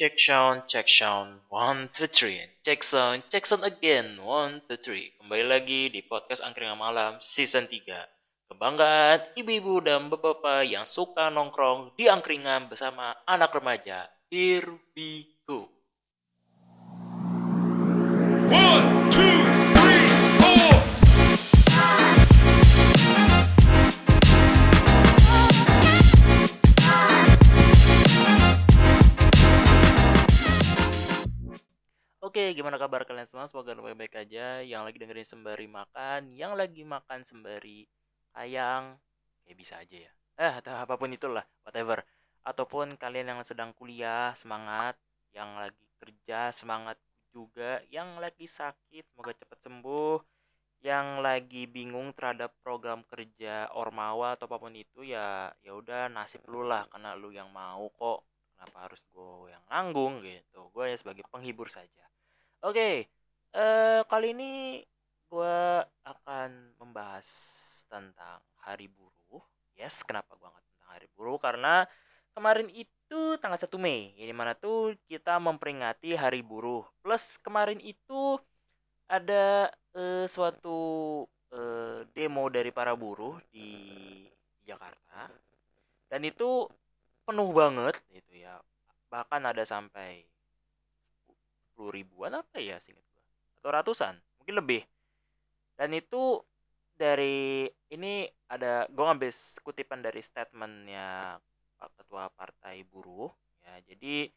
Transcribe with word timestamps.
Check 0.00 0.16
sound, 0.16 0.64
check 0.64 0.88
sound, 0.88 1.44
one, 1.52 1.92
two, 1.92 2.08
three. 2.08 2.40
Check 2.64 2.80
sound, 2.80 3.20
check 3.28 3.44
sound 3.44 3.68
again, 3.68 4.16
one, 4.24 4.64
two, 4.64 4.80
three. 4.80 5.12
Kembali 5.20 5.44
lagi 5.44 5.92
di 5.92 6.00
podcast 6.00 6.40
Angkringan 6.40 6.80
Malam 6.80 7.20
season 7.20 7.68
3. 7.68 8.48
Kebanggaan 8.48 9.36
ibu-ibu 9.36 9.84
dan 9.84 10.08
bapak-bapak 10.08 10.64
yang 10.64 10.88
suka 10.88 11.28
nongkrong 11.28 11.92
di 12.00 12.08
angkringan 12.08 12.72
bersama 12.72 13.12
anak 13.28 13.52
remaja. 13.52 14.08
Here 14.32 14.72
we 14.96 15.36
go. 15.44 15.68
One, 18.48 18.79
Gimana 32.50 32.76
kabar 32.82 33.06
kalian 33.06 33.28
semua? 33.28 33.46
Semoga 33.46 33.78
baik-baik 33.78 34.14
aja. 34.26 34.58
Yang 34.66 34.82
lagi 34.82 34.98
dengerin 34.98 35.28
sembari 35.28 35.66
makan, 35.70 36.34
yang 36.34 36.58
lagi 36.58 36.82
makan 36.82 37.22
sembari 37.22 37.86
ayang, 38.34 38.98
ya 39.46 39.54
bisa 39.54 39.78
aja 39.78 39.96
ya. 40.08 40.12
Eh, 40.40 40.52
atau 40.58 40.74
apa 40.74 40.98
pun 40.98 41.12
itulah, 41.14 41.46
whatever. 41.62 42.02
Ataupun 42.42 42.98
kalian 42.98 43.36
yang 43.36 43.40
sedang 43.46 43.70
kuliah, 43.76 44.34
semangat. 44.34 44.98
Yang 45.30 45.50
lagi 45.62 45.84
kerja, 46.02 46.40
semangat 46.50 46.98
juga. 47.30 47.78
Yang 47.92 48.08
lagi 48.18 48.46
sakit, 48.50 49.04
semoga 49.14 49.32
cepat 49.36 49.58
sembuh. 49.62 50.18
Yang 50.80 51.08
lagi 51.20 51.62
bingung 51.68 52.16
terhadap 52.16 52.56
program 52.64 53.04
kerja 53.04 53.68
Ormawa 53.76 54.34
atau 54.34 54.48
apa 54.48 54.56
pun 54.56 54.72
itu 54.72 55.04
ya 55.04 55.52
ya 55.60 55.76
udah 55.76 56.08
nasib 56.08 56.40
lu 56.48 56.64
lah 56.64 56.88
karena 56.88 57.12
lu 57.20 57.28
yang 57.28 57.52
mau 57.52 57.92
kok 57.92 58.24
kenapa 58.56 58.88
harus 58.88 59.04
gue 59.12 59.52
yang 59.52 59.60
nanggung 59.68 60.24
gitu 60.24 60.72
gue 60.72 60.84
ya 60.88 60.96
sebagai 60.96 61.28
penghibur 61.28 61.68
saja 61.68 62.00
oke 62.60 62.90
eh 63.50 64.00
kali 64.06 64.26
ini 64.36 64.50
gue 65.30 65.58
akan 66.02 66.74
membahas 66.82 67.26
tentang 67.86 68.42
hari 68.66 68.90
buruh. 68.90 69.42
Yes 69.78 70.02
kenapa 70.02 70.34
gue 70.34 70.46
angkat 70.46 70.64
tentang 70.66 70.90
hari 70.90 71.08
buruh? 71.14 71.38
Karena 71.38 71.86
kemarin 72.34 72.66
itu 72.74 73.38
tanggal 73.38 73.58
1 73.58 73.78
Mei 73.78 74.14
yang 74.18 74.28
di 74.30 74.36
mana 74.36 74.52
tuh 74.58 74.94
kita 75.06 75.38
memperingati 75.38 76.18
hari 76.18 76.42
buruh. 76.42 76.82
Plus 77.02 77.38
kemarin 77.38 77.78
itu 77.78 78.38
ada 79.06 79.70
eh, 79.94 80.26
suatu 80.26 80.78
eh, 81.54 82.06
demo 82.14 82.46
dari 82.50 82.70
para 82.74 82.94
buruh 82.98 83.38
di 83.54 83.70
Jakarta. 84.66 85.30
Dan 86.10 86.26
itu 86.26 86.66
penuh 87.22 87.50
banget 87.54 88.02
gitu 88.10 88.42
ya. 88.46 88.58
Bahkan 89.10 89.42
ada 89.46 89.62
sampai 89.62 90.26
10 91.80 91.96
ribuan 91.96 92.36
apa 92.36 92.60
ya 92.60 92.76
singkat 92.76 93.00
gua. 93.16 93.24
Atau 93.56 93.70
ratusan 93.72 94.14
mungkin 94.36 94.54
lebih. 94.60 94.82
Dan 95.80 95.96
itu 95.96 96.44
dari 96.92 97.64
ini 97.88 98.28
ada 98.52 98.84
gue 98.92 99.00
ngambil 99.00 99.32
kutipan 99.64 100.04
dari 100.04 100.20
statementnya 100.20 101.40
Pak 101.80 101.90
Ketua 101.96 102.28
Partai 102.28 102.84
Buruh 102.84 103.32
ya. 103.64 103.80
Jadi 103.88 104.28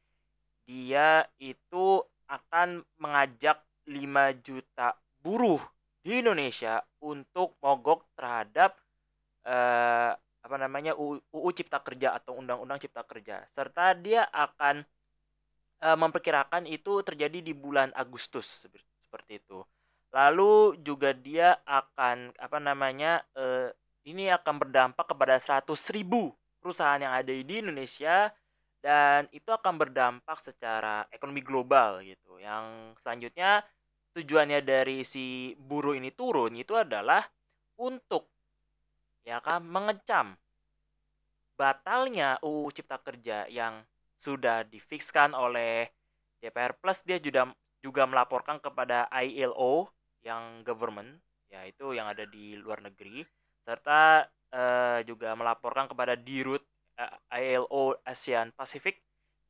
dia 0.64 1.27
itu 1.44 1.99
akan 2.31 2.80
mengajak 3.03 3.59
5 3.83 4.47
juta 4.47 4.95
buruh 5.19 5.59
di 5.99 6.23
Indonesia 6.23 6.80
untuk 7.03 7.59
mogok 7.59 8.08
terhadap 8.16 8.80
eh, 9.44 10.16
apa 10.16 10.55
namanya 10.59 10.95
UU 10.95 11.49
Cipta 11.55 11.80
Kerja 11.83 12.16
atau 12.16 12.39
Undang-Undang 12.39 12.80
Cipta 12.83 13.03
Kerja. 13.03 13.44
Serta 13.52 13.91
dia 13.95 14.27
akan 14.31 14.83
eh, 15.84 15.98
memperkirakan 16.00 16.64
itu 16.72 17.03
terjadi 17.03 17.44
di 17.44 17.52
bulan 17.52 17.92
Agustus 17.92 18.66
seperti 19.03 19.44
itu. 19.44 19.59
Lalu 20.16 20.80
juga 20.86 21.12
dia 21.12 21.59
akan 21.67 22.31
apa 22.39 22.58
namanya 22.64 23.20
eh, 23.36 23.76
ini 24.08 24.32
akan 24.32 24.55
berdampak 24.60 25.11
kepada 25.11 25.36
100 25.36 25.67
ribu 25.95 26.32
perusahaan 26.64 26.99
yang 27.02 27.11
ada 27.11 27.32
di 27.32 27.44
Indonesia 27.60 28.32
dan 28.83 29.27
itu 29.32 29.48
akan 29.48 29.80
berdampak 29.80 30.39
secara 30.39 31.08
ekonomi 31.11 31.39
global 31.44 32.04
gitu. 32.04 32.39
Yang 32.39 32.95
selanjutnya 33.00 33.64
tujuannya 34.14 34.60
dari 34.61 35.02
si 35.08 35.58
buruh 35.58 35.98
ini 35.98 36.11
turun 36.14 36.54
itu 36.55 36.76
adalah 36.77 37.23
untuk 37.80 38.30
ya 39.23 39.39
kan 39.39 39.64
mengecam 39.64 40.36
batalnya 41.55 42.38
UU 42.44 42.70
Cipta 42.76 43.00
Kerja 43.00 43.48
yang 43.48 43.82
sudah 44.23 44.64
difikskan 44.64 45.36
oleh 45.36 45.92
DPR 46.39 46.72
plus 46.80 47.04
dia 47.04 47.20
juga 47.20 47.52
juga 47.84 48.08
melaporkan 48.08 48.64
kepada 48.64 49.11
ILO 49.11 49.92
yang 50.23 50.64
government 50.64 51.20
yaitu 51.52 51.92
yang 51.92 52.08
ada 52.08 52.23
di 52.23 52.56
luar 52.56 52.80
negeri 52.80 53.28
serta 53.67 54.23
eh, 54.56 55.00
juga 55.04 55.36
melaporkan 55.36 55.92
kepada 55.92 56.16
Dirut 56.16 56.64
eh, 56.95 57.14
ILO 57.52 58.00
ASEAN 58.08 58.56
Pacific. 58.56 59.04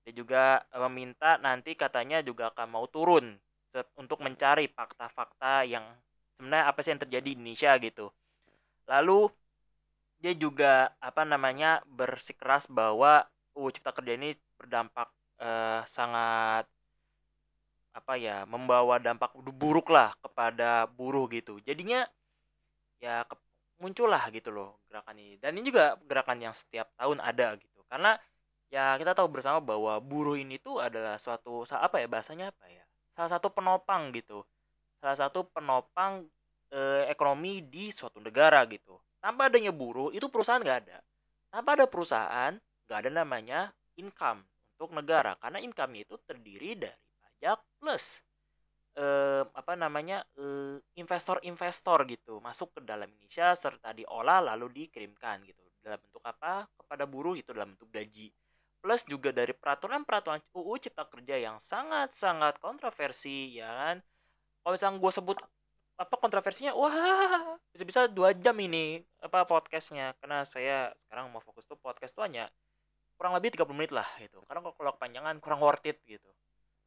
Dia 0.04 0.14
juga 0.18 0.66
eh, 0.74 0.82
meminta 0.90 1.38
nanti 1.38 1.78
katanya 1.78 2.26
juga 2.26 2.50
akan 2.50 2.68
mau 2.74 2.86
turun 2.90 3.38
untuk 3.98 4.22
mencari 4.22 4.70
fakta-fakta 4.70 5.66
yang 5.66 5.86
sebenarnya 6.38 6.66
apa 6.70 6.80
sih 6.86 6.94
yang 6.94 7.02
terjadi 7.02 7.26
di 7.26 7.34
Indonesia 7.38 7.72
gitu. 7.82 8.06
Lalu 8.86 9.30
dia 10.22 10.34
juga 10.38 10.94
apa 11.02 11.26
namanya 11.26 11.82
bersikeras 11.90 12.70
bahwa 12.70 13.26
UU 13.58 13.70
Cipta 13.76 13.92
Kerja 13.96 14.14
ini 14.20 14.30
berdampak 14.60 15.08
eh, 15.42 15.82
sangat 15.88 16.66
apa 17.94 18.14
ya 18.18 18.44
membawa 18.50 18.98
dampak 18.98 19.38
buruk 19.54 19.94
lah 19.94 20.10
kepada 20.24 20.90
buruh 20.90 21.30
gitu. 21.30 21.62
Jadinya 21.62 22.10
ya 23.02 23.26
ke- 23.30 23.40
muncullah 23.82 24.24
gitu 24.34 24.50
loh 24.54 24.80
gerakan 24.90 25.16
ini. 25.22 25.36
Dan 25.42 25.60
ini 25.60 25.70
juga 25.70 25.98
gerakan 26.10 26.40
yang 26.42 26.56
setiap 26.56 26.90
tahun 26.98 27.20
ada 27.22 27.54
gitu. 27.60 27.80
Karena 27.92 28.18
ya 28.74 28.98
kita 28.98 29.14
tahu 29.14 29.30
bersama 29.30 29.60
bahwa 29.62 30.02
buruh 30.02 30.38
ini 30.38 30.58
tuh 30.58 30.82
adalah 30.82 31.18
suatu 31.22 31.66
apa 31.70 32.02
ya 32.02 32.08
bahasanya 32.10 32.50
apa 32.54 32.66
ya 32.70 32.84
salah 33.14 33.32
satu 33.38 33.54
penopang 33.54 34.10
gitu. 34.16 34.42
Salah 35.02 35.18
satu 35.18 35.46
penopang 35.54 36.26
eh, 36.74 37.06
ekonomi 37.14 37.62
di 37.66 37.94
suatu 37.94 38.18
negara 38.24 38.66
gitu. 38.70 38.98
Tanpa 39.22 39.48
adanya 39.52 39.72
buruh 39.72 40.10
itu 40.16 40.26
perusahaan 40.32 40.62
nggak 40.62 40.80
ada. 40.90 40.98
Tanpa 41.54 41.78
ada 41.78 41.86
perusahaan 41.86 42.54
nggak 42.86 43.00
ada 43.08 43.12
namanya 43.12 43.60
income 44.00 44.44
untuk 44.76 44.92
negara 44.94 45.38
karena 45.40 45.62
income-nya 45.64 46.02
itu 46.04 46.16
terdiri 46.28 46.76
dari 46.76 46.98
pajak 47.22 47.60
plus 47.80 48.20
eh, 48.98 49.44
apa 49.44 49.74
namanya 49.74 50.22
eh, 50.38 50.78
investor-investor 50.98 52.06
gitu 52.10 52.38
masuk 52.42 52.78
ke 52.78 52.80
dalam 52.86 53.10
Indonesia 53.10 53.54
serta 53.58 53.94
diolah 53.94 54.54
lalu 54.54 54.86
dikirimkan 54.86 55.46
gitu. 55.46 55.62
Dalam 55.84 56.00
bentuk 56.00 56.24
apa? 56.24 56.64
Kepada 56.80 57.04
buruh 57.04 57.36
itu 57.36 57.52
dalam 57.52 57.76
bentuk 57.76 57.92
gaji. 57.92 58.32
Plus 58.84 59.02
juga 59.08 59.32
dari 59.32 59.52
peraturan-peraturan 59.56 60.44
UU 60.56 60.76
Cipta 60.80 61.08
Kerja 61.08 61.36
yang 61.40 61.60
sangat-sangat 61.60 62.60
kontroversi 62.60 63.60
ya 63.60 63.68
kan? 63.68 63.96
Kalau 64.64 64.74
misalnya 64.76 65.00
gue 65.00 65.12
sebut 65.12 65.38
apa 65.94 66.16
kontroversinya 66.18 66.74
wah 66.74 67.60
bisa-bisa 67.70 68.10
dua 68.10 68.32
jam 68.36 68.56
ini 68.60 69.04
apa 69.20 69.44
podcastnya. 69.44 70.16
Karena 70.20 70.48
saya 70.48 70.92
sekarang 71.08 71.32
mau 71.32 71.44
fokus 71.44 71.68
tuh 71.68 71.80
podcast 71.80 72.16
tuh 72.16 72.24
hanya 72.28 72.48
kurang 73.16 73.34
lebih 73.38 73.56
30 73.56 73.78
menit 73.78 73.92
lah 73.94 74.08
gitu. 74.20 74.42
Karena 74.46 74.62
kalau 74.74 74.92
kepanjangan 74.98 75.40
kurang 75.40 75.60
worth 75.62 75.86
it 75.86 76.02
gitu. 76.06 76.30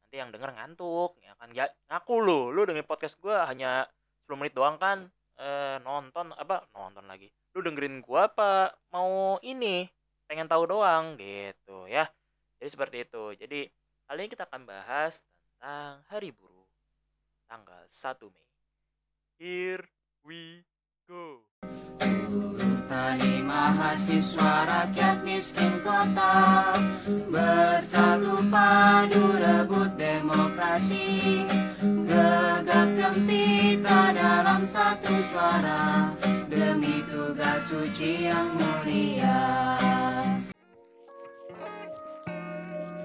Nanti 0.07 0.15
yang 0.15 0.29
denger 0.31 0.55
ngantuk 0.55 1.19
ya 1.23 1.33
kan. 1.35 1.49
Ya 1.51 1.65
ngaku 1.91 2.13
lu 2.21 2.41
lu 2.53 2.63
dengerin 2.63 2.87
podcast 2.87 3.19
gue 3.19 3.33
hanya 3.33 3.87
10 4.27 4.39
menit 4.39 4.53
doang 4.55 4.75
kan. 4.79 5.07
Eh, 5.37 5.77
nonton 5.85 6.33
apa 6.33 6.65
nonton 6.73 7.05
lagi. 7.05 7.29
Lu 7.53 7.61
dengerin 7.61 8.01
gua 8.01 8.25
apa 8.25 8.73
mau 8.89 9.37
ini? 9.45 9.85
Pengen 10.25 10.49
tahu 10.49 10.65
doang 10.65 11.13
gitu 11.15 11.85
ya. 11.85 12.09
Jadi 12.57 12.69
seperti 12.73 12.97
itu. 13.05 13.23
Jadi 13.37 13.69
kali 14.09 14.25
ini 14.25 14.29
kita 14.33 14.49
akan 14.49 14.65
bahas 14.65 15.21
tentang 15.21 16.01
hari 16.09 16.33
buruh 16.33 16.65
tanggal 17.45 17.85
1 17.85 18.33
Mei. 18.33 18.49
Here 19.37 19.85
we 20.25 20.65
go 21.05 21.47
Buruh 22.87 23.19
tani 23.19 23.43
mahasiswa 23.43 24.63
rakyat 24.63 25.19
miskin 25.27 25.75
kota 25.83 26.71
Bersatu 27.27 28.39
padu 28.47 29.27
rebut 29.35 29.91
demokrasi 29.99 31.43
Gegap 31.83 32.87
gempita 32.95 34.15
dalam 34.15 34.63
satu 34.63 35.19
suara 35.19 36.15
Demi 36.47 37.03
tugas 37.11 37.67
suci 37.67 38.31
yang 38.31 38.55
mulia 38.55 39.43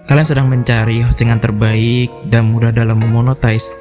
Kalian 0.06 0.26
sedang 0.30 0.46
mencari 0.46 1.02
hostingan 1.02 1.42
terbaik 1.42 2.06
dan 2.30 2.54
mudah 2.54 2.70
dalam 2.70 3.00
memonetize. 3.00 3.72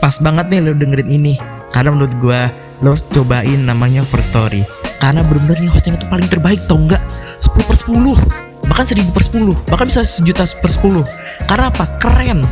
Pas 0.00 0.16
banget 0.18 0.48
nih 0.48 0.60
lo 0.64 0.72
dengerin 0.72 1.10
ini. 1.10 1.34
Karena 1.68 1.92
menurut 1.92 2.14
gua 2.16 2.48
lo 2.80 2.96
cobain 3.12 3.60
namanya 3.60 4.00
First 4.08 4.32
Story. 4.32 4.85
Karena 4.98 5.20
bener-bener 5.26 5.66
nih 5.66 5.70
hosting 5.70 5.94
itu 5.94 6.06
paling 6.08 6.28
terbaik 6.28 6.60
tau 6.66 6.80
nggak? 6.80 7.02
10 7.42 7.68
per 7.68 7.76
10 7.76 8.46
bahkan 8.66 8.84
seribu 8.86 9.10
per 9.14 9.24
sepuluh, 9.24 9.56
bahkan 9.70 9.88
bisa 9.88 10.02
sejuta 10.02 10.44
per 10.60 10.70
sepuluh. 10.70 11.00
Karena 11.46 11.70
apa? 11.72 11.88
Keren, 12.02 12.42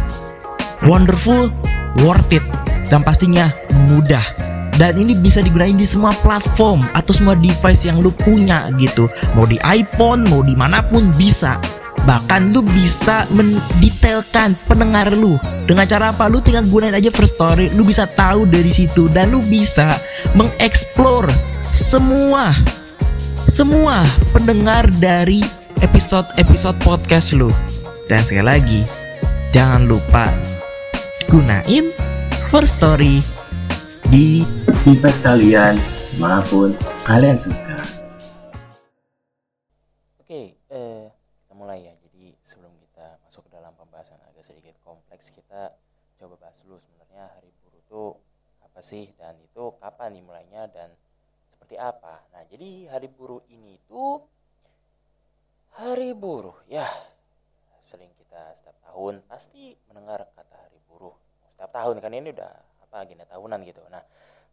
wonderful, 0.87 1.51
worth 2.01 2.33
it, 2.33 2.43
dan 2.89 3.03
pastinya 3.03 3.51
mudah. 3.91 4.23
Dan 4.75 4.99
ini 4.99 5.15
bisa 5.15 5.39
digunakan 5.39 5.71
di 5.71 5.87
semua 5.87 6.11
platform 6.25 6.83
atau 6.99 7.15
semua 7.15 7.39
device 7.39 7.87
yang 7.87 8.03
lu 8.03 8.11
punya 8.11 8.75
gitu. 8.75 9.07
Mau 9.39 9.47
di 9.47 9.55
iPhone, 9.63 10.27
mau 10.27 10.43
di 10.43 10.59
mana 10.59 10.83
pun 10.83 11.15
bisa. 11.15 11.61
Bahkan 12.05 12.57
lu 12.57 12.61
bisa 12.61 13.25
mendetailkan 13.33 14.53
pendengar 14.69 15.09
lu 15.09 15.41
Dengan 15.65 15.89
cara 15.89 16.13
apa? 16.13 16.29
Lu 16.29 16.45
tinggal 16.45 16.69
gunain 16.69 16.93
aja 16.93 17.09
first 17.09 17.41
story 17.41 17.73
Lu 17.73 17.81
bisa 17.81 18.05
tahu 18.05 18.45
dari 18.45 18.69
situ 18.69 19.09
Dan 19.09 19.33
lu 19.33 19.41
bisa 19.41 19.97
mengeksplor 20.37 21.33
semua 21.75 22.55
Semua 23.51 24.07
pendengar 24.31 24.87
dari 25.03 25.43
episode-episode 25.83 26.79
podcast 26.87 27.35
lu 27.35 27.51
Dan 28.07 28.23
sekali 28.23 28.47
lagi 28.47 28.81
Jangan 29.51 29.91
lupa 29.91 30.31
Gunain 31.27 31.91
first 32.47 32.79
story 32.79 33.19
di 34.07 34.47
device 34.87 35.19
kalian 35.19 35.75
maupun 36.23 36.77
kalian 37.03 37.35
suka. 37.35 37.83
Oke, 40.23 40.55
eh, 40.55 41.05
kita 41.11 41.55
mulai 41.57 41.83
ya. 41.89 41.93
Jadi 41.99 42.37
sebelum 42.45 42.71
kita 42.79 43.19
masuk 43.27 43.49
ke 43.49 43.59
dalam 43.59 43.75
pembahasan 43.75 44.21
agak 44.31 44.47
sedikit 44.47 44.77
kompleks, 44.87 45.35
kita 45.35 45.75
coba 46.21 46.37
bahas 46.39 46.63
dulu 46.63 46.79
sebenarnya 46.79 47.27
hari 47.35 47.51
buruh 47.65 47.81
itu 47.81 48.05
apa 48.63 48.81
sih 48.85 49.11
dan 49.19 49.35
itu 49.43 49.75
kapan 49.83 50.15
dimulainya 50.15 50.71
dan 50.71 50.95
seperti 51.65 51.81
apa. 51.81 52.21
Nah, 52.37 52.45
jadi 52.53 52.93
hari 52.93 53.09
buruh 53.09 53.41
ini 53.49 53.81
itu 53.81 54.21
hari 55.81 56.13
buruh 56.13 56.53
ya. 56.69 56.85
Sering 57.81 58.13
kita 58.21 58.53
setiap 58.53 58.77
tahun 58.85 59.25
pasti 59.25 59.73
mendengar 59.89 60.29
kata 60.37 60.57
hari 60.61 60.77
buruh. 60.93 61.17
Setiap 61.57 61.73
tahun 61.73 62.05
kan 62.05 62.13
ini 62.13 62.37
udah 62.37 62.53
apa 62.85 63.09
agenda 63.09 63.25
tahunan 63.25 63.65
gitu. 63.65 63.81
Nah, 63.89 64.05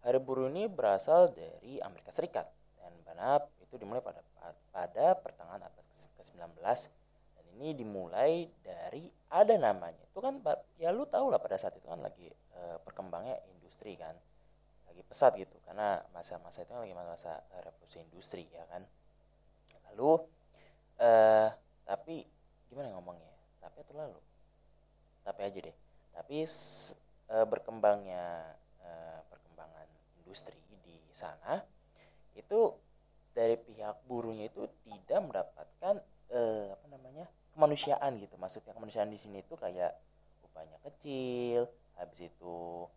hari 0.08 0.24
buruh 0.24 0.48
ini 0.48 0.72
berasal 0.72 1.36
dari 1.36 1.84
Amerika 1.84 2.16
Serikat. 2.16 2.48
Dan 2.80 2.96
benar 3.04 3.44
itu 3.60 3.76
dimulai 3.76 4.00
pada 4.00 4.24
pada 4.72 5.20
pertengahan 5.20 5.68
abad 5.68 5.86
ke-19 6.16 6.64
dan 6.64 7.46
ini 7.60 7.76
dimulai 7.76 8.48
dari 8.64 9.04
ada 9.36 9.60
namanya. 9.60 10.00
Itu 10.08 10.24
kan 10.24 10.40
ya 10.80 10.96
lu 10.96 11.04
tau 11.12 11.28
lah 11.28 11.44
pada 11.44 11.60
saat 11.60 11.76
itu 11.76 11.92
kan 11.92 12.00
lagi 12.00 12.32
e, 12.32 12.62
perkembangnya 12.88 13.36
industri 13.52 14.00
kan 14.00 14.16
pesat 15.12 15.36
gitu. 15.36 15.52
Karena 15.68 16.00
masa-masa 16.16 16.64
itu 16.64 16.72
kan 16.72 16.82
lagi 16.88 16.96
masa 16.96 17.44
revolusi 17.60 18.00
industri 18.00 18.48
ya 18.48 18.64
kan? 18.72 18.82
Lalu 19.92 20.24
e, 20.98 21.10
tapi 21.84 22.24
gimana 22.72 22.96
ngomongnya? 22.96 23.32
Tapi 23.60 23.84
itu 23.84 23.94
lalu. 23.94 24.20
Tapi 25.28 25.40
aja 25.44 25.60
deh. 25.60 25.76
Tapi 26.16 26.48
e, 26.48 27.36
berkembangnya 27.52 28.56
e, 28.80 28.90
perkembangan 29.28 29.88
industri 30.24 30.56
di 30.88 30.96
sana 31.12 31.60
itu 32.40 32.72
dari 33.32 33.56
pihak 33.56 34.08
buruhnya 34.08 34.52
itu 34.52 34.68
tidak 34.84 35.20
mendapatkan 35.24 35.96
eh, 36.32 36.68
apa 36.72 36.86
namanya 36.92 37.26
kemanusiaan 37.56 38.20
gitu. 38.20 38.36
Maksudnya 38.40 38.76
kemanusiaan 38.76 39.12
di 39.12 39.20
sini 39.20 39.44
itu 39.44 39.56
kayak 39.56 39.96
upahnya 40.48 40.78
kecil 40.84 41.68
habis 42.00 42.28
itu 42.28 42.88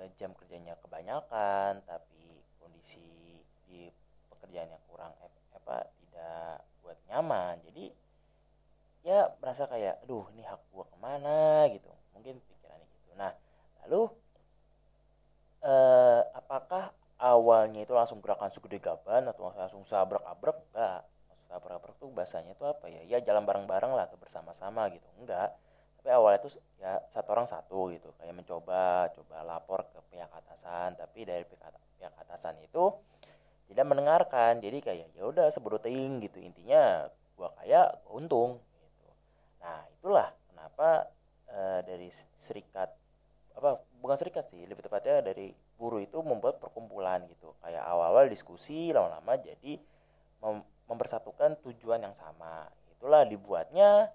eh, 0.00 0.08
jam 0.18 0.30
kerjanya 0.38 0.74
kebanyakan 0.82 1.72
tapi 1.90 2.24
kondisi 2.60 3.04
di 3.68 3.80
pekerjaannya 4.30 4.78
kurang 4.88 5.12
apa 5.58 5.76
tidak 6.00 6.54
buat 6.82 6.98
nyaman. 7.10 7.54
Jadi 7.66 7.84
ya 9.04 9.20
merasa 9.40 9.64
kayak 9.72 9.94
aduh 10.02 10.24
ini 10.32 10.42
hak 10.50 10.60
gua 10.72 10.84
ke 10.88 10.96
mana? 10.98 11.68
gitu. 11.74 11.90
Mungkin 12.16 12.34
pikirannya 12.48 12.86
gitu. 12.88 13.12
Nah 13.20 13.32
lalu 13.84 14.02
eh, 15.64 16.20
apakah 16.40 16.84
awalnya 17.18 17.80
itu 17.86 17.92
langsung 17.98 18.18
gerakan 18.24 18.50
segede 18.54 18.78
gaban 18.82 19.22
atau 19.30 19.50
langsung 19.54 19.82
sabrak-abrak? 19.86 20.56
Enggak 20.70 21.00
sabrak-abrak 21.48 21.94
tuh 22.02 22.10
bahasanya 22.16 22.52
itu 22.56 22.64
apa 22.66 22.86
ya? 22.90 23.02
Ya 23.12 23.18
jalan 23.26 23.44
bareng-bareng 23.48 23.92
lah 23.96 24.04
atau 24.08 24.18
bersama-sama 24.20 24.82
gitu. 24.94 25.06
Enggak 25.20 25.54
tapi 26.04 26.20
awalnya 26.20 26.44
itu 26.44 26.60
ya 26.84 27.00
satu 27.08 27.32
orang 27.32 27.48
satu 27.48 27.88
gitu. 27.88 28.12
Kayak 28.20 28.36
mencoba 28.36 29.08
coba 29.16 29.40
lapor 29.40 29.88
ke 29.88 30.04
pihak 30.12 30.28
atasan. 30.28 30.92
Tapi 31.00 31.24
dari 31.24 31.48
pihak, 31.48 31.72
pihak 31.96 32.12
atasan 32.20 32.60
itu 32.60 32.92
tidak 33.72 33.88
mendengarkan. 33.88 34.60
Jadi 34.60 34.84
kayak 34.84 35.16
ya 35.16 35.24
udah 35.24 35.48
ting 35.80 36.20
gitu. 36.20 36.44
Intinya 36.44 37.08
gua 37.40 37.48
kaya 37.56 37.88
gua 38.04 38.20
untung 38.20 38.60
gitu. 38.60 39.08
Nah 39.64 39.80
itulah 39.96 40.28
kenapa 40.52 41.08
e, 41.48 41.60
dari 41.88 42.12
serikat 42.36 42.92
apa 43.56 43.80
bukan 44.04 44.20
serikat 44.20 44.44
sih 44.52 44.60
lebih 44.68 44.84
tepatnya 44.84 45.24
dari 45.24 45.56
buruh 45.80 46.04
itu 46.04 46.20
membuat 46.20 46.60
perkumpulan 46.60 47.24
gitu. 47.32 47.56
Kayak 47.64 47.80
awal-awal 47.80 48.28
diskusi 48.28 48.92
lama-lama 48.92 49.40
jadi 49.40 49.80
mem 50.44 50.60
mempersatukan 50.84 51.64
tujuan 51.64 52.04
yang 52.04 52.12
sama. 52.12 52.68
Itulah 52.92 53.24
dibuatnya 53.24 54.12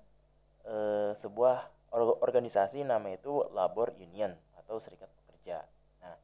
e, 0.69 0.77
sebuah 1.17 1.78
organisasi 1.95 2.85
nama 2.85 3.09
itu 3.09 3.45
labor 3.53 3.93
union 3.97 4.33
atau 4.61 4.77
serikat 4.77 5.09
pekerja. 5.23 5.65
Nah 6.05 6.15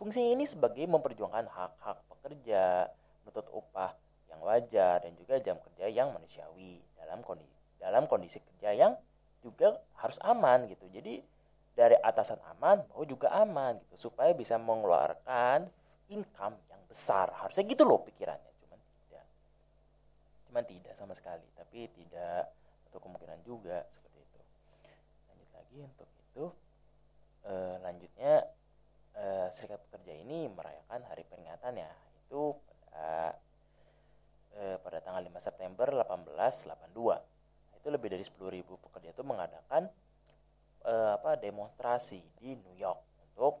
fungsi 0.00 0.32
ini 0.32 0.48
sebagai 0.48 0.88
memperjuangkan 0.88 1.46
hak-hak 1.48 1.98
pekerja 2.08 2.88
menuntut 3.24 3.46
upah 3.52 3.92
yang 4.32 4.40
wajar 4.42 5.04
dan 5.04 5.12
juga 5.18 5.36
jam 5.42 5.56
kerja 5.60 5.86
yang 5.90 6.14
manusiawi 6.14 6.80
dalam 6.96 7.20
kondisi 7.20 7.56
dalam 7.80 8.04
kondisi 8.04 8.38
kerja 8.40 8.76
yang 8.76 8.92
juga 9.40 9.72
harus 10.00 10.20
aman 10.20 10.68
gitu. 10.68 10.84
Jadi 10.92 11.20
dari 11.72 11.96
atasan 11.96 12.36
aman 12.56 12.84
mau 12.92 13.04
juga 13.08 13.32
aman 13.40 13.80
gitu 13.88 14.12
supaya 14.12 14.36
bisa 14.36 14.60
mengeluarkan 14.60 15.64
income 16.12 16.56
yang 16.68 16.82
besar. 16.84 17.32
Harusnya 17.40 17.64
gitu 17.64 17.88
loh 17.88 18.04
pikirannya 18.04 18.52
cuman 18.66 18.78
tidak. 18.78 19.24
Cuman 20.48 20.64
tidak 20.68 20.94
sama 20.96 21.16
sekali 21.16 21.46
tapi 21.56 21.88
tidak 21.96 22.52
atau 22.92 22.98
kemungkinan 23.00 23.40
juga. 23.48 23.80
seperti 23.88 24.09
lagi 25.70 25.86
untuk 25.86 26.10
itu 26.10 26.44
e, 27.46 27.54
lanjutnya 27.78 28.42
e, 29.14 29.26
serikat 29.54 29.78
pekerja 29.86 30.18
ini 30.18 30.50
merayakan 30.50 31.06
hari 31.06 31.22
peringatan 31.30 31.78
ya 31.78 31.90
itu 32.26 32.58
pada 32.58 33.38
e, 34.50 34.62
pada 34.82 34.98
tanggal 34.98 35.22
5 35.30 35.38
September 35.38 35.86
1882 36.10 37.78
itu 37.78 37.86
lebih 37.86 38.10
dari 38.10 38.26
10.000 38.26 38.66
pekerja 38.66 39.08
itu 39.14 39.22
mengadakan 39.22 39.86
uh, 40.84 41.16
apa 41.16 41.40
demonstrasi 41.40 42.20
di 42.36 42.52
New 42.52 42.76
York 42.76 43.00
untuk 43.24 43.56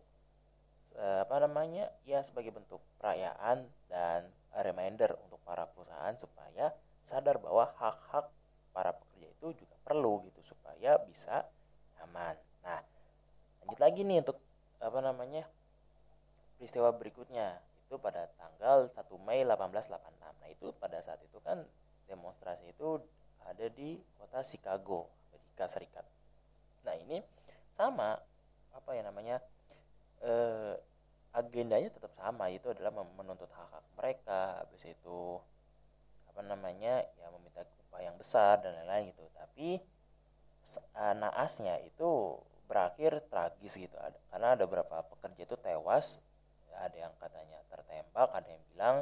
uh, 1.00 1.24
apa 1.24 1.40
namanya 1.40 1.88
ya 2.04 2.20
sebagai 2.20 2.52
bentuk 2.52 2.84
perayaan 3.00 3.64
dan 3.88 4.28
reminder 4.60 5.16
untuk 5.24 5.40
para 5.48 5.64
perusahaan 5.72 6.12
supaya 6.20 6.68
sadar 7.00 7.40
bahwa 7.40 7.64
hak-hak 7.80 8.28
para 8.76 8.92
pekerja 8.92 9.32
itu 9.40 9.64
juga 9.64 9.72
perlu 9.88 10.20
gitu 10.28 10.52
supaya 10.52 11.00
bisa 11.08 11.48
aman. 12.10 12.36
Nah, 12.66 12.82
lanjut 13.62 13.78
lagi 13.78 14.02
nih 14.02 14.26
untuk 14.26 14.38
apa 14.82 14.98
namanya 14.98 15.46
peristiwa 16.58 16.90
berikutnya. 16.90 17.54
Itu 17.86 17.98
pada 18.02 18.26
tanggal 18.34 18.90
1 18.90 18.98
Mei 19.26 19.46
1886. 19.46 19.94
Nah, 20.18 20.48
itu 20.50 20.66
pada 20.82 20.98
saat 20.98 21.22
itu 21.22 21.38
kan 21.46 21.62
demonstrasi 22.10 22.74
itu 22.74 22.98
ada 23.46 23.66
di 23.70 23.98
kota 24.18 24.42
Chicago, 24.42 25.06
Amerika 25.60 25.76
Serikat. 25.76 26.06
Nah 26.88 26.96
ini 26.96 27.20
sama 27.76 28.16
apa 28.72 28.90
ya 28.96 29.04
namanya 29.04 29.36
eh, 30.24 30.72
agendanya 31.36 31.92
tetap 31.92 32.16
sama. 32.16 32.48
Itu 32.48 32.72
adalah 32.72 32.96
menuntut 32.96 33.52
hak 33.52 33.68
hak 33.68 33.84
mereka. 34.00 34.64
Habis 34.64 34.88
itu 34.88 35.36
apa 36.32 36.40
namanya 36.48 37.04
ya 37.20 37.28
meminta 37.36 37.60
upah 37.60 38.00
yang 38.00 38.16
besar 38.16 38.64
dan 38.64 38.72
lain-lain 38.72 39.12
gitu. 39.12 39.20
Tapi 39.36 39.76
naasnya 41.18 41.80
itu 41.82 42.38
berakhir 42.70 43.18
tragis 43.26 43.74
gitu. 43.74 43.96
Karena 44.30 44.54
ada 44.54 44.64
beberapa 44.64 45.02
pekerja 45.02 45.42
itu 45.42 45.56
tewas 45.58 46.22
ada 46.80 46.96
yang 46.96 47.12
katanya 47.20 47.60
tertembak 47.68 48.28
ada 48.32 48.48
yang 48.48 48.62
bilang 48.72 48.96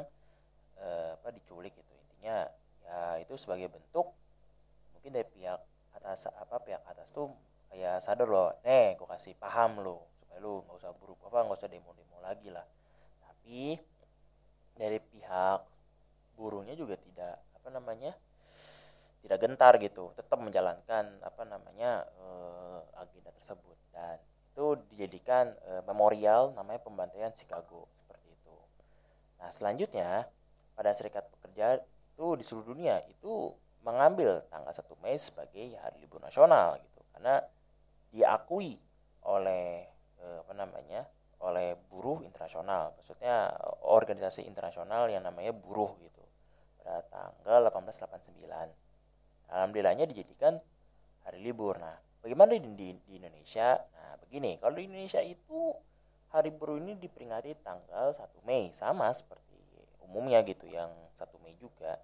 eh, 0.81 1.15
apa 1.15 1.29
diculik 1.31 1.71
gitu. 1.71 1.93
Intinya 1.93 2.49
ya 2.83 2.99
itu 3.21 3.37
sebagai 3.37 3.69
bentuk 3.69 4.09
mungkin 4.97 5.11
dari 5.13 5.27
pihak 5.29 5.61
atas 5.95 6.27
apa 6.27 6.59
pihak 6.65 6.81
atas 6.89 7.13
tuh 7.13 7.29
kayak 7.69 8.01
sadar 8.01 8.25
loh 8.25 8.49
nih 8.65 8.97
gue 8.97 9.07
kasih 9.07 9.37
paham 9.37 9.79
lo 9.85 10.01
supaya 10.25 10.41
lo 10.41 10.65
nggak 10.65 10.77
usah 10.81 10.91
buruk 10.97 11.19
apa 11.29 11.45
nggak 11.45 11.59
usah 11.61 11.69
demo 11.69 11.91
demo 11.93 12.17
lagi 12.25 12.49
lah. 12.49 12.65
Tapi 13.23 13.77
dari 14.75 14.99
pihak 14.99 15.59
buruhnya 16.35 16.73
juga 16.73 16.95
tidak 16.97 17.35
apa 17.59 17.67
namanya 17.69 18.11
tidak 19.19 19.37
gentar 19.43 19.73
gitu 19.81 20.15
tetap 20.15 20.39
menjalankan 20.39 21.05
apa 21.23 21.43
namanya 21.43 22.07
uh, 22.19 22.79
agenda 22.99 23.31
tersebut. 23.35 23.77
Dan 23.91 24.15
itu 24.53 24.65
dijadikan 24.95 25.51
uh, 25.71 25.83
memorial 25.87 26.55
namanya 26.55 26.79
pembantaian 26.83 27.31
Chicago 27.35 27.87
seperti 27.99 28.31
itu. 28.31 28.55
Nah 29.43 29.49
selanjutnya 29.51 30.27
pada 30.79 30.95
serikat 30.95 31.27
pekerja 31.27 31.79
itu 32.15 32.27
di 32.39 32.43
seluruh 32.43 32.75
dunia 32.75 32.99
itu 33.07 33.51
mengambil 33.83 34.43
tanggal 34.51 34.71
1 34.71 35.03
Mei 35.03 35.15
sebagai 35.15 35.75
hari 35.79 36.03
libur 36.03 36.19
nasional 36.19 36.75
gitu. 36.79 36.99
Karena 37.15 37.39
diakui 38.11 38.75
oleh 39.27 39.85
eh, 40.19 40.37
apa 40.43 40.53
namanya 40.55 41.07
oleh 41.39 41.79
buruh 41.87 42.19
internasional. 42.23 42.91
Maksudnya 42.99 43.55
organisasi 43.87 44.43
internasional 44.43 45.07
yang 45.07 45.23
namanya 45.23 45.55
buruh 45.55 45.95
gitu. 46.03 46.23
Pada 46.83 47.03
tanggal 47.07 47.71
1889 47.71 48.88
alhamdulillahnya 49.53 50.05
dijadikan 50.09 50.57
hari 51.25 51.39
libur. 51.41 51.77
Nah 51.77 51.95
bagaimana 52.21 52.55
di, 52.55 52.61
di, 52.73 52.87
di 53.05 53.13
Indonesia? 53.17 53.77
Nah 53.77 54.17
begini 54.21 54.57
kalau 54.61 54.77
di 54.77 54.89
Indonesia 54.89 55.21
itu 55.21 55.73
hari 56.29 56.53
buruh 56.53 56.77
ini 56.77 56.97
diperingati 56.97 57.57
tanggal 57.65 58.13
1 58.13 58.45
Mei 58.45 58.69
sama 58.69 59.09
seperti 59.09 59.57
umumnya 60.05 60.41
gitu 60.45 60.69
yang 60.69 60.89
1 61.13 61.43
Mei 61.45 61.57
juga. 61.57 61.97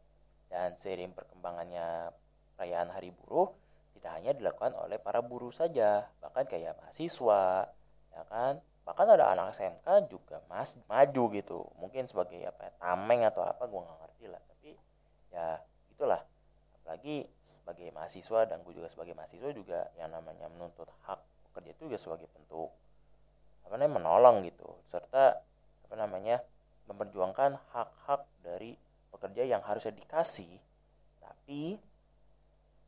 Dan 0.45 0.77
seiring 0.77 1.13
perkembangannya 1.13 2.13
perayaan 2.53 2.93
hari 2.93 3.09
buruh 3.09 3.49
tidak 3.97 4.11
hanya 4.21 4.31
dilakukan 4.37 4.77
oleh 4.77 5.01
para 5.01 5.25
buruh 5.25 5.49
saja 5.49 6.05
bahkan 6.21 6.45
kayak 6.45 6.77
mahasiswa 6.77 7.65
ya 8.13 8.23
kan? 8.29 8.61
Bahkan 8.85 9.07
ada 9.17 9.33
anak 9.33 9.57
SMK 9.57 10.13
juga 10.13 10.37
mas 10.45 10.77
maju 10.85 11.23
gitu. 11.33 11.65
Mungkin 11.81 12.05
sebagai 12.05 12.37
apa 12.45 12.69
ya, 12.69 12.71
tameng 12.77 13.25
atau 13.25 13.41
apa 13.41 13.65
gua 13.65 13.81
nggak 13.81 13.99
ngerti 14.05 14.25
lah. 14.29 14.41
Tapi 14.45 14.71
ya 15.33 15.47
itulah 15.89 16.21
apalagi 16.85 17.25
sebagai 17.41 17.89
mahasiswa 17.97 18.45
dan 18.45 18.61
gue 18.61 18.77
juga 18.77 18.85
sebagai 18.85 19.17
mahasiswa 19.17 19.49
juga 19.57 19.89
yang 19.97 20.13
namanya 20.13 20.45
menuntut 20.53 20.85
hak 21.09 21.17
pekerja 21.49 21.73
itu 21.73 21.89
juga 21.89 21.97
sebagai 21.97 22.29
bentuk 22.29 22.69
apa 23.65 23.81
namanya 23.81 23.93
menolong 23.97 24.45
gitu. 24.45 24.69
Serta 24.85 25.33
apa 25.89 25.95
namanya 25.97 26.37
memperjuangkan 26.85 27.57
hak-hak 27.73 28.21
dari 28.45 28.77
pekerja 29.09 29.49
yang 29.49 29.65
harusnya 29.65 29.97
dikasih 29.97 30.61
tapi 31.25 31.81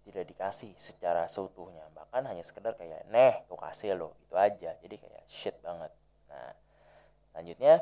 tidak 0.06 0.30
dikasih 0.30 0.78
secara 0.78 1.26
seutuhnya. 1.26 1.82
Bahkan 1.98 2.30
hanya 2.30 2.46
sekedar 2.46 2.78
kayak 2.78 3.10
neh 3.10 3.34
tuh 3.50 3.58
kasih 3.58 3.98
lo 3.98 4.14
itu 4.30 4.38
aja. 4.38 4.78
Jadi 4.78 4.96
kayak 5.02 5.26
shit 5.26 5.58
banget. 5.66 5.90
Nah 6.30 6.54
selanjutnya 7.34 7.82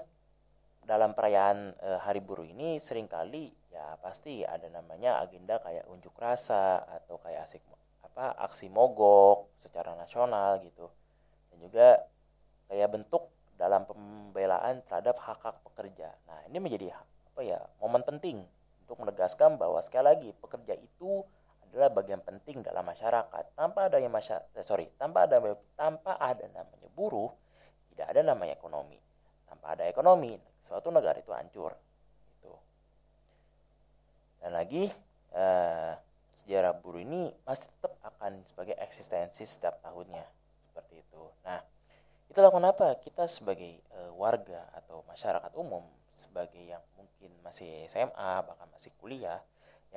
dalam 0.88 1.12
perayaan 1.12 1.75
e, 1.75 1.89
hari 2.07 2.24
buruh 2.24 2.48
ini 2.48 2.79
sering 2.79 3.12
kali 3.12 3.51
ya 3.75 4.00
pasti 4.00 4.48
ada 4.48 4.72
namanya 4.72 5.20
agenda 5.20 5.60
kayak 5.60 5.84
unjuk 5.91 6.15
rasa 6.15 6.79
atau 6.88 7.20
kayak 7.20 7.44
asik 7.44 7.60
apa 8.08 8.32
aksi 8.48 8.72
mogok 8.72 9.51
secara 9.60 9.91
nasional 10.00 10.63
gitu 10.63 10.88
dan 11.51 11.58
juga 11.60 11.88
kayak 12.72 12.89
bentuk 12.96 13.27
dalam 13.60 13.84
pembelaan 13.84 14.84
terhadap 14.88 15.15
hak-hak 15.20 15.55
pekerja. 15.63 16.12
Nah, 16.27 16.39
ini 16.48 16.60
menjadi 16.60 16.91
apa 16.96 17.41
ya 17.44 17.60
momen 17.84 18.03
penting 18.03 18.39
untuk 18.88 19.03
menegaskan 19.03 19.60
bahwa 19.60 19.79
sekali 19.84 20.05
lagi 20.08 20.29
pekerja 20.39 20.75
itu 20.79 21.24
adalah 21.67 21.91
bagian 21.91 22.24
penting 22.24 22.63
dalam 22.63 22.88
masyarakat. 22.88 23.44
Tanpa 23.55 23.91
adanya 23.91 24.08
masyarakat, 24.08 24.48
eh, 24.55 24.63
sorry, 24.63 24.88
tanpa 24.96 25.27
ada 25.27 25.44
tanpa 25.75 26.15
ada 26.15 26.48
namanya 26.55 26.88
buruh, 26.96 27.32
tidak 27.91 28.08
ada 28.15 28.22
namanya 28.24 28.55
ekonomi. 28.55 28.96
Tanpa 29.48 29.75
ada 29.75 29.84
ekonomi, 29.88 30.36
suatu 30.63 30.91
negara 30.91 31.20
itu 31.20 31.36
hancur. 31.36 31.75
Dan 34.45 34.53
lagi 34.53 34.85
eh, 35.33 35.93
sejarah 36.45 36.77
buruh 36.77 37.01
ini 37.01 37.33
masih 37.49 37.65
tetap 37.73 37.97
akan 38.05 38.37
sebagai 38.45 38.77
eksistensi 38.77 39.41
setiap 39.41 39.81
tahunnya. 39.81 40.21
Seperti 40.69 41.01
itu. 41.01 41.23
Nah, 41.41 41.57
itulah 42.29 42.53
kenapa 42.53 42.93
kita 43.01 43.25
sebagai 43.25 43.81
uh, 43.97 44.13
warga 44.21 44.61
atau 44.77 45.01
masyarakat 45.09 45.49
umum 45.57 45.81
sebagai 46.13 46.61
yang 46.61 46.83
mungkin 46.93 47.33
masih 47.41 47.89
SMA 47.89 48.45
bahkan 48.45 48.69
masih 48.69 48.93
kuliah 49.01 49.41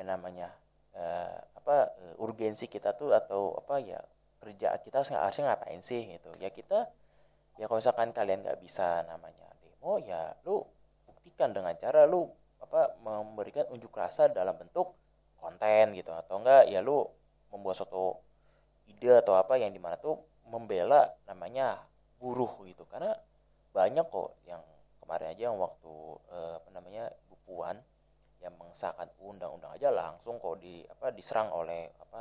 yang 0.01 0.09
namanya 0.09 0.49
uh, 0.97 1.37
apa 1.61 1.93
uh, 1.93 2.25
urgensi 2.25 2.65
kita 2.65 2.97
tuh 2.97 3.13
atau 3.13 3.53
apa 3.61 3.85
ya 3.85 4.01
kerja 4.41 4.81
kita 4.81 5.05
harusnya 5.05 5.53
ngapain 5.53 5.85
sih 5.85 6.09
gitu. 6.09 6.33
Ya 6.41 6.49
kita 6.49 6.89
ya 7.61 7.69
kalau 7.69 7.85
misalkan 7.85 8.17
kalian 8.17 8.41
nggak 8.41 8.65
bisa 8.65 9.05
namanya 9.05 9.53
demo 9.61 10.01
ya 10.01 10.33
lu 10.49 10.65
buktikan 11.05 11.53
dengan 11.53 11.77
cara 11.77 12.09
lu 12.09 12.25
apa 12.69 12.93
memberikan 13.01 13.65
unjuk 13.73 13.97
rasa 13.97 14.29
dalam 14.29 14.53
bentuk 14.61 14.93
konten 15.41 15.97
gitu. 15.97 16.13
Atau 16.13 16.45
enggak 16.45 16.69
ya 16.69 16.85
lu 16.85 17.09
membuat 17.49 17.81
suatu 17.81 18.13
ide 18.93 19.25
atau 19.25 19.41
apa 19.41 19.57
yang 19.57 19.73
di 19.73 19.81
mana 19.81 19.97
tuh 19.97 20.21
membela 20.53 21.09
namanya 21.25 21.81
buruh 22.21 22.53
gitu. 22.69 22.85
Karena 22.93 23.17
banyak 23.73 24.05
kok 24.05 24.37
yang 24.45 24.61
kemarin 25.01 25.33
aja 25.33 25.43
yang 25.49 25.57
waktu 25.57 25.95
eh, 26.29 26.55
apa 26.61 26.69
namanya 26.77 27.05
Bu 27.33 27.37
Puan 27.49 27.77
yang 28.45 28.55
mengesahkan 28.61 29.09
undang-undang 29.25 29.75
aja 29.75 29.89
langsung 29.91 30.37
kok 30.39 30.61
di 30.61 30.85
apa 30.87 31.11
diserang 31.11 31.49
oleh 31.51 31.89
apa 32.05 32.21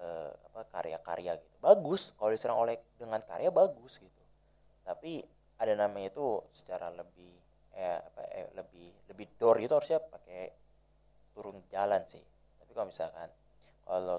eh, 0.00 0.30
apa 0.32 0.60
karya-karya 0.72 1.36
gitu. 1.36 1.56
Bagus 1.60 2.16
kalau 2.16 2.32
diserang 2.32 2.58
oleh 2.64 2.80
dengan 2.96 3.20
karya 3.20 3.52
bagus 3.52 4.00
gitu. 4.00 4.24
Tapi 4.88 5.20
ada 5.58 5.74
namanya 5.74 6.08
itu 6.14 6.40
secara 6.48 6.88
lebih 6.94 7.37
eh 7.78 7.98
apa 8.02 8.20
eh, 8.34 8.48
lebih 8.58 8.88
lebih 9.14 9.26
door 9.38 9.56
itu 9.62 9.70
harusnya 9.70 10.02
pakai 10.02 10.50
turun 11.34 11.62
jalan 11.70 12.02
sih. 12.10 12.22
Tapi 12.58 12.70
kalau 12.74 12.88
misalkan 12.90 13.30
kalau 13.86 14.18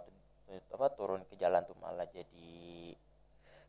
apa 0.49 0.87
turun 0.95 1.21
ke 1.27 1.35
jalan 1.35 1.61
tuh 1.67 1.77
malah 1.83 2.07
jadi 2.09 2.55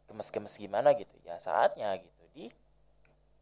gemes-gemes 0.09 0.55
gimana 0.57 0.91
gitu 0.97 1.13
ya 1.23 1.37
saatnya 1.39 1.93
gitu 2.01 2.25
di 2.35 2.47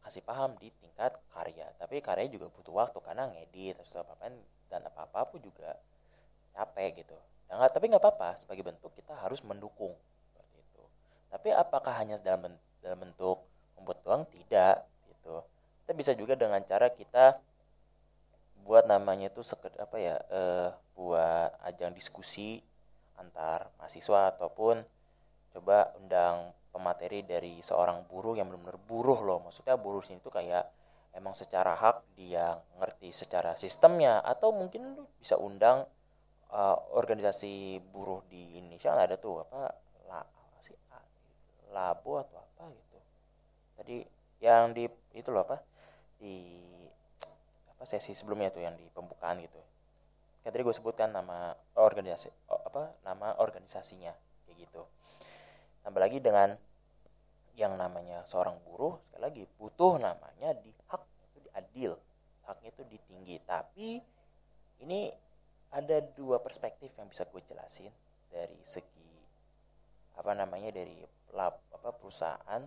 kasih 0.03 0.25
paham 0.25 0.57
di 0.57 0.73
tingkat 0.81 1.13
karya. 1.37 1.69
Tapi 1.77 2.01
karya 2.01 2.27
juga 2.33 2.49
butuh 2.49 2.73
waktu 2.73 2.99
karena 3.05 3.29
ngedit 3.29 3.77
terus 3.77 3.93
apa 4.01 4.17
apa 4.17 4.33
dan 4.73 4.81
apa 4.89 5.01
apa 5.05 5.21
pun 5.29 5.41
juga 5.45 5.77
capek 6.57 7.05
gitu. 7.05 7.17
Gak, 7.49 7.73
tapi 7.73 7.93
nggak 7.93 8.01
apa-apa 8.05 8.37
sebagai 8.41 8.65
bentuk 8.65 8.93
kita 8.97 9.17
harus 9.21 9.41
mendukung 9.45 9.93
seperti 10.33 10.57
itu. 10.61 10.83
Tapi 11.29 11.49
apakah 11.53 11.93
hanya 12.01 12.17
dalam 12.21 12.53
dalam 12.81 12.99
bentuk 13.05 13.41
membuat 13.77 13.99
doang? 14.05 14.23
Tidak 14.29 14.77
gitu 15.13 15.37
kita 15.89 15.97
bisa 15.97 16.13
juga 16.13 16.37
dengan 16.37 16.61
cara 16.69 16.93
kita 16.93 17.41
buat 18.69 18.85
namanya 18.85 19.33
itu 19.33 19.41
sekedar 19.41 19.89
apa 19.89 19.97
ya 19.97 20.21
eh, 20.21 20.69
buat 20.93 21.49
ajang 21.65 21.97
diskusi 21.97 22.61
antar 23.17 23.73
mahasiswa 23.81 24.37
ataupun 24.37 24.85
coba 25.57 25.89
undang 25.97 26.53
pemateri 26.77 27.25
dari 27.25 27.65
seorang 27.65 28.05
buruh 28.05 28.37
yang 28.37 28.53
benar-benar 28.53 28.77
buruh 28.85 29.17
loh. 29.25 29.41
Maksudnya 29.49 29.81
buruh 29.81 30.05
sini 30.05 30.21
tuh 30.21 30.29
kayak 30.29 30.69
emang 31.17 31.33
secara 31.33 31.73
hak 31.73 32.05
dia 32.21 32.61
ngerti 32.77 33.09
secara 33.09 33.57
sistemnya 33.57 34.21
atau 34.21 34.53
mungkin 34.53 34.93
lu 34.93 35.09
bisa 35.17 35.41
undang 35.41 35.89
uh, 36.53 36.77
organisasi 37.01 37.81
buruh 37.97 38.21
di 38.29 38.61
Indonesia 38.61 38.93
ada 38.93 39.17
tuh 39.17 39.41
apa 39.41 39.73
la 40.05 40.21
sih 40.61 40.77
labo 41.73 42.21
atau 42.21 42.45
apa 42.45 42.69
gitu. 42.77 42.99
Tadi 43.81 43.97
yang 44.45 44.77
di 44.77 44.87
itu 45.21 45.35
loh 45.35 45.43
apa 45.43 45.59
di 46.19 46.59
apa 47.75 47.85
sesi 47.87 48.15
sebelumnya 48.15 48.51
tuh 48.51 48.63
yang 48.63 48.75
di 48.75 48.87
pembukaan 48.91 49.39
gitu. 49.39 49.61
Kan 50.43 50.51
tadi 50.51 50.63
gue 50.63 50.75
sebutkan 50.75 51.11
nama 51.15 51.55
organisasi 51.79 52.31
apa 52.49 52.95
nama 53.07 53.39
organisasinya 53.39 54.15
kayak 54.47 54.57
gitu. 54.63 54.83
Tambah 55.83 56.01
lagi 56.03 56.19
dengan 56.19 56.55
yang 57.59 57.75
namanya 57.75 58.23
seorang 58.23 58.55
buruh 58.63 58.95
sekali 59.11 59.23
lagi 59.23 59.43
butuh 59.59 59.99
namanya 59.99 60.55
di 60.63 60.71
hak 60.87 61.03
itu 61.03 61.39
diadil 61.43 61.93
haknya 62.47 62.71
itu 62.71 62.83
ditinggi 62.87 63.37
tapi 63.43 63.99
ini 64.87 65.11
ada 65.75 65.99
dua 66.15 66.39
perspektif 66.39 66.95
yang 66.95 67.11
bisa 67.11 67.27
gue 67.27 67.43
jelasin 67.45 67.91
dari 68.31 68.57
segi 68.63 69.11
apa 70.17 70.39
namanya 70.39 70.71
dari 70.71 71.03
lab 71.35 71.59
apa 71.75 71.91
perusahaan 71.99 72.63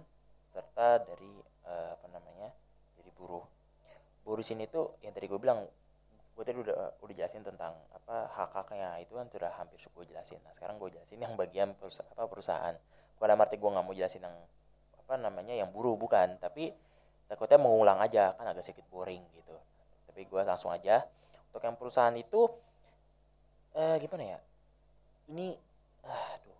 serta 0.51 1.01
dari 1.07 1.33
uh, 1.67 1.89
apa 1.95 2.07
namanya 2.09 2.49
dari 2.97 3.11
buruh. 3.13 3.45
Buruh 4.21 4.45
sini 4.45 4.69
tuh 4.69 4.97
yang 5.01 5.13
tadi 5.13 5.25
gue 5.25 5.39
bilang 5.41 5.65
gue 6.31 6.43
tadi 6.47 6.57
udah 6.57 7.03
udah 7.03 7.13
jelasin 7.13 7.43
tentang 7.43 7.75
apa 7.91 8.31
hak 8.31 8.51
haknya 8.55 8.97
itu 9.03 9.13
kan 9.13 9.27
sudah 9.27 9.51
hampir 9.59 9.77
gue 9.77 10.05
jelasin. 10.09 10.39
Nah 10.47 10.53
sekarang 10.55 10.79
gue 10.79 10.89
jelasin 10.95 11.19
yang 11.19 11.33
bagian 11.35 11.75
perusahaan 11.75 12.09
apa 12.15 12.25
perusahaan. 12.25 12.75
Pada 13.21 13.37
arti 13.37 13.61
gue 13.61 13.69
nggak 13.69 13.85
mau 13.85 13.93
jelasin 13.93 14.25
yang 14.25 14.37
apa 15.05 15.13
namanya 15.19 15.53
yang 15.53 15.69
buruh 15.69 15.99
bukan. 15.99 16.39
Tapi 16.41 16.71
takutnya 17.27 17.59
mengulang 17.61 17.99
aja 18.01 18.33
kan 18.33 18.49
agak 18.49 18.65
sedikit 18.65 18.87
boring 18.89 19.21
gitu. 19.37 19.55
Tapi 20.09 20.25
gue 20.25 20.41
langsung 20.41 20.71
aja. 20.73 21.03
Untuk 21.51 21.61
yang 21.67 21.75
perusahaan 21.75 22.15
itu 22.15 22.47
eh, 23.75 23.99
gimana 23.99 24.23
ya? 24.23 24.39
Ini 25.29 25.47
aduh 26.01 26.59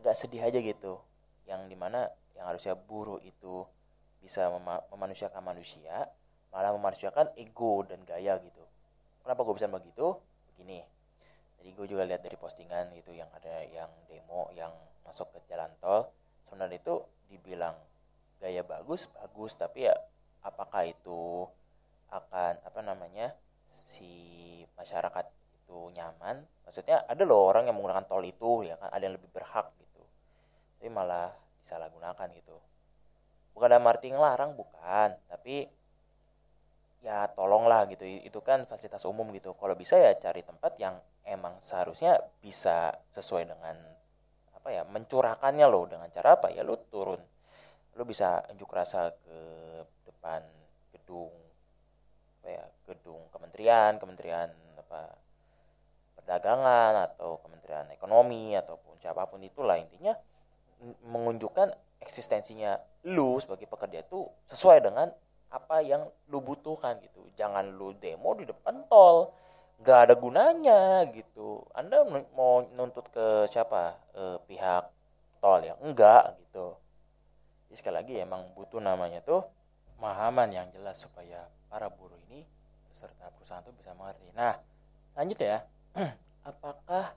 agak 0.00 0.14
sedih 0.16 0.40
aja 0.46 0.56
gitu. 0.56 0.96
Yang 1.44 1.68
di 1.68 1.76
mana 1.76 2.06
yang 2.38 2.48
harusnya 2.48 2.78
buruh 2.78 3.20
itu 3.20 3.66
bisa 4.20 4.52
mema 4.52 4.84
memanusiakan 4.92 5.42
manusia 5.42 6.08
malah 6.50 6.74
memanusiakan 6.74 7.30
ego 7.38 7.86
dan 7.86 8.02
gaya 8.04 8.36
gitu. 8.42 8.64
Kenapa 9.22 9.40
gue 9.46 9.54
bisa 9.54 9.70
begitu? 9.70 10.18
Begini. 10.52 10.82
Jadi 11.60 11.68
gue 11.76 11.86
juga 11.86 12.02
lihat 12.08 12.24
dari 12.24 12.36
postingan 12.36 12.90
gitu 12.96 13.14
yang 13.14 13.28
ada 13.36 13.64
yang 13.70 13.90
demo 14.10 14.50
yang 14.56 14.72
masuk 15.04 15.30
ke 15.34 15.38
jalan 15.50 15.70
tol 15.82 16.08
sebenarnya 16.46 16.78
itu 16.80 16.94
dibilang 17.30 17.74
gaya 18.40 18.64
bagus 18.64 19.10
bagus 19.12 19.58
tapi 19.58 19.86
ya 19.86 19.94
apakah 20.46 20.88
itu 20.88 21.46
akan 22.10 22.58
apa 22.64 22.80
namanya 22.82 23.30
si 23.68 24.10
masyarakat 24.74 25.26
itu 25.30 25.78
nyaman? 25.94 26.42
Maksudnya 26.66 27.06
ada 27.06 27.22
loh 27.22 27.46
orang 27.46 27.70
yang 27.70 27.76
menggunakan 27.78 28.06
tol 28.08 28.24
itu 28.24 28.66
ya 28.66 28.74
kan? 28.80 28.90
Ada 28.90 29.06
yang 29.06 29.14
lebih 29.20 29.30
berhak 29.30 29.70
gitu. 29.78 30.02
Tapi 30.80 30.88
malah 30.90 31.30
disalahgunakan 31.62 32.28
gitu 32.34 32.69
bukan 33.60 33.76
dalam 33.76 33.84
arti 33.92 34.08
ngelarang 34.08 34.56
bukan. 34.56 35.12
Tapi 35.28 35.68
ya 37.04 37.28
tolonglah 37.36 37.84
gitu. 37.92 38.04
Itu 38.08 38.40
kan 38.40 38.64
fasilitas 38.64 39.04
umum 39.04 39.28
gitu. 39.36 39.52
Kalau 39.60 39.74
bisa 39.76 40.00
ya 40.00 40.16
cari 40.16 40.40
tempat 40.40 40.72
yang 40.80 40.96
emang 41.28 41.52
seharusnya 41.60 42.16
bisa 42.40 42.96
sesuai 43.12 43.44
dengan 43.52 43.76
apa 44.56 44.68
ya 44.72 44.82
mencurahkannya 44.88 45.66
loh. 45.68 45.84
Dengan 45.92 46.08
cara 46.08 46.40
apa? 46.40 46.48
Ya 46.56 46.64
lu 46.64 46.80
turun. 46.88 47.20
Lu 48.00 48.02
bisa 48.08 48.40
unjuk 48.48 48.72
rasa 48.72 49.12
ke 49.12 49.38
depan 50.08 50.40
gedung 50.96 51.32
apa 52.40 52.48
ya 52.56 52.64
gedung 52.88 53.20
kementerian 53.36 54.00
kementerian 54.00 54.48
apa 54.80 55.12
perdagangan 56.16 56.92
atau 57.10 57.40
kementerian 57.44 57.86
ekonomi 57.92 58.54
ataupun 58.56 58.96
siapa 59.02 59.28
pun 59.28 59.40
itulah 59.44 59.76
intinya 59.76 60.14
m- 60.80 60.98
menunjukkan 61.12 61.68
eksistensinya 62.00 62.80
lu 63.08 63.36
sebagai 63.40 63.68
pekerja 63.68 64.04
itu 64.04 64.24
sesuai 64.48 64.84
dengan 64.84 65.08
apa 65.50 65.82
yang 65.84 66.02
lu 66.32 66.40
butuhkan 66.40 66.98
gitu. 67.04 67.20
Jangan 67.36 67.66
lu 67.76 67.92
demo 67.98 68.32
di 68.34 68.48
depan 68.48 68.86
tol 68.88 69.30
nggak 69.80 69.98
ada 70.08 70.14
gunanya 70.16 71.08
gitu. 71.12 71.64
Anda 71.72 72.04
mau 72.36 72.64
nuntut 72.76 73.08
ke 73.12 73.48
siapa? 73.48 73.96
Eh, 74.16 74.38
pihak 74.48 74.84
tol 75.40 75.60
ya? 75.64 75.74
Enggak 75.80 76.36
gitu. 76.44 76.76
Jadi 77.68 77.76
sekali 77.76 77.96
lagi 78.02 78.14
emang 78.18 78.42
butuh 78.56 78.82
namanya 78.82 79.22
tuh 79.22 79.46
pemahaman 79.96 80.50
yang 80.50 80.66
jelas 80.74 80.98
supaya 80.98 81.44
para 81.70 81.86
buruh 81.92 82.18
ini 82.30 82.42
beserta 82.90 83.30
perusahaan 83.36 83.62
tuh 83.62 83.74
bisa 83.76 83.92
mengerti. 83.94 84.28
Nah 84.36 84.56
lanjut 85.16 85.38
ya. 85.38 85.64
Apakah 86.50 87.12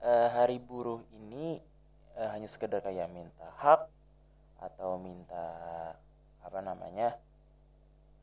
eh, 0.00 0.28
hari 0.32 0.62
buruh 0.62 1.02
ini 1.12 1.58
eh, 2.16 2.28
hanya 2.32 2.46
sekedar 2.46 2.80
kayak 2.80 3.10
minta 3.10 3.48
hak 3.58 3.95
atau 4.60 4.96
minta 4.96 5.46
apa 6.46 6.58
namanya 6.62 7.12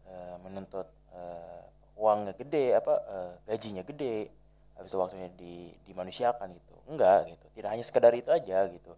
eh, 0.07 0.35
menuntut 0.41 0.87
eh, 1.13 1.61
uangnya 1.99 2.33
gede 2.33 2.73
apa 2.73 2.93
eh, 3.03 3.31
gajinya 3.53 3.83
gede 3.85 4.31
habis 4.73 4.93
waktunya 4.97 5.29
di 5.37 5.69
dimanusiakan 5.85 6.49
gitu. 6.55 6.75
Enggak 6.89 7.29
gitu. 7.29 7.45
Tidak 7.53 7.69
hanya 7.69 7.85
sekedar 7.85 8.11
itu 8.17 8.33
aja 8.33 8.65
gitu. 8.71 8.91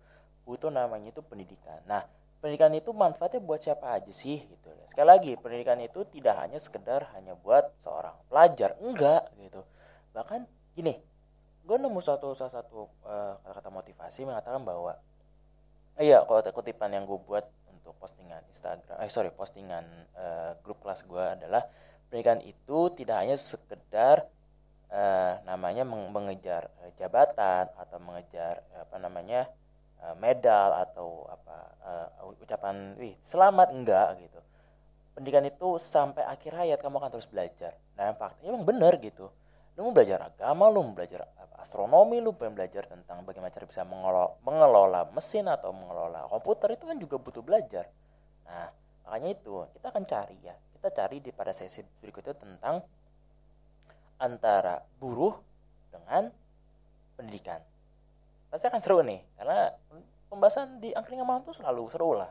Butuh 0.48 0.72
namanya 0.72 1.12
itu 1.12 1.20
pendidikan. 1.26 1.82
Nah 1.90 2.06
pendidikan 2.40 2.72
itu 2.78 2.94
manfaatnya 2.94 3.42
buat 3.42 3.60
siapa 3.60 4.00
aja 4.00 4.12
sih 4.14 4.40
gitu. 4.40 4.70
Sekali 4.88 5.08
lagi 5.10 5.32
pendidikan 5.36 5.82
itu 5.82 6.06
tidak 6.08 6.40
hanya 6.40 6.62
sekedar 6.62 7.10
hanya 7.18 7.36
buat 7.42 7.66
seorang 7.84 8.16
pelajar. 8.32 8.78
Enggak 8.80 9.28
gitu. 9.42 9.62
Bahkan 10.16 10.48
gini 10.78 10.96
gue 11.66 11.78
nemu 11.82 11.98
satu 11.98 12.38
salah 12.38 12.62
satu 12.62 12.86
kata-kata 13.42 13.74
motivasi 13.74 14.22
mengatakan 14.30 14.62
bahwa 14.62 14.94
iya 16.00 16.24
kalau 16.28 16.42
kutipan 16.58 16.92
yang 16.92 17.04
gue 17.08 17.20
buat 17.28 17.46
untuk 17.72 17.94
postingan 18.02 18.44
Instagram 18.52 18.98
eh 19.04 19.12
sorry 19.12 19.32
postingan 19.32 19.86
eh, 20.16 20.52
grup 20.64 20.84
kelas 20.84 21.08
gue 21.08 21.24
adalah 21.24 21.64
pendidikan 22.08 22.40
itu 22.44 22.80
tidak 22.98 23.18
hanya 23.24 23.38
sekedar 23.40 24.18
eh, 24.92 25.34
namanya 25.50 25.84
meng- 25.88 26.12
mengejar 26.12 26.68
eh, 26.84 26.92
jabatan 27.00 27.66
atau 27.80 27.98
mengejar 28.04 28.60
apa 28.84 28.98
namanya 29.00 29.48
eh, 30.04 30.16
medal 30.20 30.70
atau 30.86 31.28
apa 31.32 31.58
eh, 31.90 32.42
ucapan 32.44 32.96
wih 33.00 33.16
selamat. 33.22 33.68
Enggak 33.72 34.20
gitu. 34.20 34.40
Pendidikan 35.16 35.46
itu 35.48 35.80
sampai 35.80 36.24
akhir 36.28 36.54
hayat 36.60 36.80
kamu 36.84 37.00
akan 37.00 37.12
terus 37.16 37.30
belajar. 37.32 37.72
Nah 37.96 38.12
faktanya 38.20 38.52
emang 38.56 38.68
bener 38.68 38.94
gitu 39.00 39.32
lu 39.76 39.92
mau 39.92 39.94
belajar 39.94 40.20
agama 40.24 40.72
lu 40.72 40.80
mau 40.88 40.96
belajar 40.96 41.28
astronomi 41.66 42.22
lu 42.22 42.38
pengen 42.38 42.62
belajar 42.62 42.86
tentang 42.86 43.26
bagaimana 43.26 43.50
cara 43.50 43.66
bisa 43.66 43.82
mengelola, 43.82 44.30
mengelola 44.46 45.02
mesin 45.18 45.50
atau 45.50 45.74
mengelola 45.74 46.30
komputer 46.30 46.78
itu 46.78 46.86
kan 46.86 46.98
juga 47.02 47.18
butuh 47.18 47.42
belajar. 47.42 47.90
Nah 48.46 48.70
makanya 49.10 49.34
itu 49.34 49.66
kita 49.74 49.90
akan 49.90 50.04
cari 50.06 50.38
ya. 50.46 50.54
Kita 50.54 50.94
cari 50.94 51.18
di 51.18 51.34
pada 51.34 51.50
sesi 51.50 51.82
berikutnya 51.82 52.38
tentang 52.38 52.86
antara 54.22 54.78
buruh 55.02 55.34
dengan 55.90 56.30
pendidikan. 57.18 57.58
Pasti 58.54 58.70
akan 58.70 58.80
seru 58.80 59.02
nih 59.02 59.20
karena 59.42 59.74
pembahasan 60.30 60.78
di 60.78 60.94
angkringan 60.94 61.26
malam 61.26 61.42
tuh 61.42 61.58
selalu 61.58 61.90
seru 61.90 62.14
lah. 62.14 62.30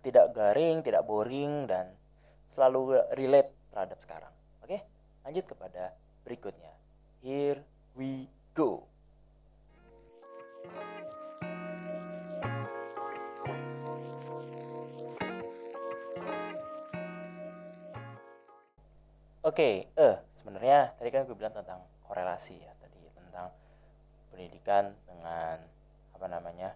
Tidak 0.00 0.32
garing 0.32 0.80
tidak 0.80 1.04
boring 1.04 1.68
dan 1.68 1.92
selalu 2.48 2.96
relate 3.14 3.52
terhadap 3.68 4.00
sekarang. 4.00 4.32
Oke 4.64 4.80
lanjut 5.28 5.44
kepada 5.44 5.92
berikutnya 6.24 6.72
here 7.22 7.60
we 7.98 8.26
go 8.54 8.86
Oke, 19.42 19.90
eh 19.98 20.16
sebenarnya 20.30 20.94
tadi 20.94 21.10
kan 21.10 21.26
gue 21.26 21.34
bilang 21.34 21.50
tentang 21.50 21.82
korelasi 22.06 22.62
ya 22.62 22.70
tadi 22.78 23.02
tentang 23.10 23.50
pendidikan 24.30 24.94
dengan 25.02 25.58
apa 26.14 26.26
namanya 26.30 26.70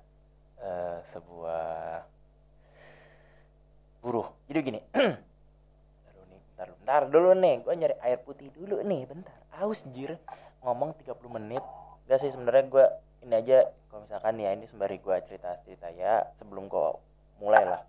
eh, 0.58 0.98
sebuah 0.98 2.02
buruh. 4.02 4.26
Jadi 4.50 4.58
gini, 4.66 4.80
bentar 4.98 6.10
dulu 6.10 6.24
nih, 6.26 6.40
bentar, 6.42 6.66
dulu, 6.66 6.76
bentar 6.82 7.02
dulu 7.06 7.30
nih, 7.38 7.54
gue 7.62 7.74
nyari 7.78 7.96
air 8.02 8.18
putih 8.26 8.50
dulu 8.50 8.82
nih, 8.82 9.02
bentar. 9.06 9.35
Aus 9.56 9.88
jir, 9.96 10.20
ngomong 10.60 10.92
30 11.00 11.16
menit. 11.32 11.64
Gak 12.04 12.20
sih 12.20 12.28
sebenarnya 12.28 12.68
gue 12.68 12.86
ini 13.24 13.34
aja 13.40 13.64
kalau 13.88 14.04
misalkan 14.04 14.36
ya 14.36 14.52
ini 14.52 14.68
sembari 14.68 15.00
gue 15.00 15.16
cerita-cerita 15.24 15.88
ya 15.96 16.28
sebelum 16.36 16.68
gue 16.68 16.88
mulai 17.40 17.64
lah. 17.64 17.82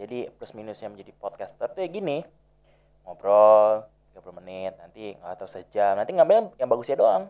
Jadi 0.00 0.32
plus 0.32 0.56
minusnya 0.56 0.88
menjadi 0.88 1.12
podcaster 1.20 1.68
tuh 1.68 1.84
ya 1.84 1.88
gini. 1.92 2.24
Ngobrol 3.04 3.84
30 4.16 4.38
menit 4.40 4.72
nanti 4.80 5.12
nggak 5.12 5.36
tahu 5.36 5.50
sejam. 5.52 6.00
Nanti 6.00 6.16
ngambil 6.16 6.56
yang 6.56 6.68
bagusnya 6.72 6.96
doang. 6.96 7.28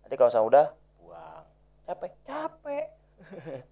Nanti 0.00 0.14
kalau 0.16 0.32
misalnya 0.32 0.48
udah 0.48 0.66
buang. 1.04 1.44
Capek. 1.84 2.12
Capek. 2.24 2.86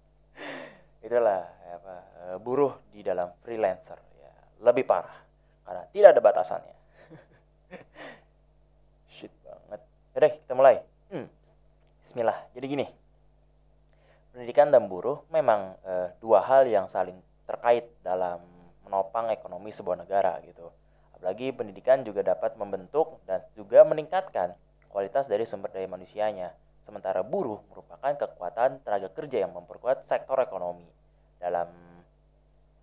Itulah 1.05 1.41
apa 1.73 1.95
eh, 2.21 2.37
buruh 2.37 2.77
di 2.93 3.01
dalam 3.01 3.33
freelancer 3.41 3.97
ya. 4.21 4.33
Lebih 4.61 4.85
parah 4.85 5.25
karena 5.65 5.83
tidak 5.89 6.13
ada 6.13 6.21
batasannya 6.21 6.74
shit 9.15 9.33
banget 9.41 9.81
Yaudah 10.17 10.31
kita 10.31 10.53
mulai 10.53 10.75
Hmm. 11.13 11.29
Bismillah 12.01 12.37
jadi 12.57 12.65
gini 12.65 12.85
pendidikan 14.35 14.67
dan 14.67 14.91
buruh 14.91 15.23
memang 15.31 15.79
eh, 15.87 16.11
dua 16.19 16.43
hal 16.43 16.67
yang 16.67 16.91
saling 16.91 17.15
terkait 17.47 17.87
dalam 18.03 18.43
menopang 18.83 19.31
ekonomi 19.31 19.71
sebuah 19.71 20.03
negara 20.03 20.43
gitu. 20.43 20.67
Apalagi 21.15 21.55
pendidikan 21.55 22.03
juga 22.03 22.21
dapat 22.21 22.59
membentuk 22.59 23.23
dan 23.23 23.41
juga 23.55 23.87
meningkatkan 23.87 24.51
kualitas 24.91 25.31
dari 25.31 25.47
sumber 25.47 25.71
daya 25.71 25.87
manusianya. 25.87 26.51
Sementara 26.83 27.23
buruh 27.23 27.63
merupakan 27.71 28.13
kekuatan 28.13 28.83
tenaga 28.83 29.09
kerja 29.09 29.47
yang 29.47 29.55
memperkuat 29.55 30.03
sektor 30.03 30.37
ekonomi. 30.43 30.85
Dalam 31.39 31.71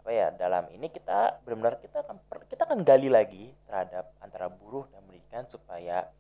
apa 0.03 0.11
ya? 0.11 0.29
Dalam 0.35 0.67
ini 0.75 0.91
kita 0.91 1.39
benar-benar 1.47 1.79
kita 1.79 2.03
akan 2.03 2.19
kita 2.51 2.67
akan 2.67 2.83
gali 2.83 3.07
lagi 3.07 3.55
terhadap 3.71 4.11
antara 4.19 4.51
buruh 4.51 4.91
dan 4.91 5.01
pendidikan 5.07 5.47
supaya 5.47 6.11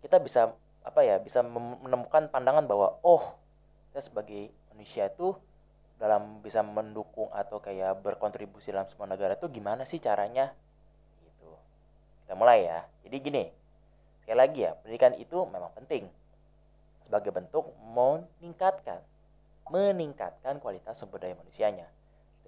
kita 0.00 0.16
bisa 0.16 0.56
apa 0.80 1.00
ya? 1.04 1.20
bisa 1.20 1.44
menemukan 1.44 2.32
pandangan 2.32 2.64
bahwa 2.64 2.96
oh, 3.04 3.36
kita 3.92 4.00
sebagai 4.00 4.48
manusia 4.72 5.12
itu 5.12 5.36
dalam 5.98 6.38
bisa 6.40 6.62
mendukung 6.62 7.26
atau 7.34 7.58
kayak 7.58 7.98
berkontribusi 8.00 8.70
dalam 8.70 8.86
semua 8.86 9.10
negara 9.10 9.34
itu 9.34 9.50
gimana 9.50 9.82
sih 9.82 9.98
caranya 9.98 10.54
gitu 11.26 11.50
kita 12.24 12.38
mulai 12.38 12.70
ya 12.70 12.86
jadi 13.02 13.16
gini 13.18 13.44
sekali 14.22 14.38
lagi 14.38 14.58
ya 14.62 14.78
pendidikan 14.78 15.18
itu 15.18 15.42
memang 15.50 15.74
penting 15.74 16.06
sebagai 17.02 17.34
bentuk 17.34 17.74
meningkatkan 17.82 19.02
meningkatkan 19.66 20.62
kualitas 20.62 20.94
sumber 20.94 21.18
daya 21.18 21.34
manusianya 21.34 21.90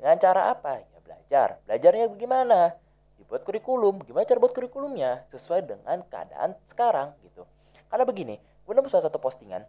dengan 0.01 0.17
cara 0.17 0.57
apa? 0.57 0.81
Ya 0.81 0.99
belajar. 1.05 1.49
Belajarnya 1.69 2.09
bagaimana? 2.09 2.73
Dibuat 3.21 3.45
kurikulum. 3.45 4.01
Gimana 4.09 4.25
cara 4.25 4.41
buat 4.41 4.57
kurikulumnya? 4.57 5.29
Sesuai 5.29 5.69
dengan 5.69 6.01
keadaan 6.09 6.57
sekarang 6.65 7.13
gitu. 7.21 7.45
Karena 7.93 8.09
begini 8.09 8.41
gue 8.41 8.73
nemu 8.79 8.87
salah 8.87 9.11
satu 9.11 9.19
postingan 9.19 9.67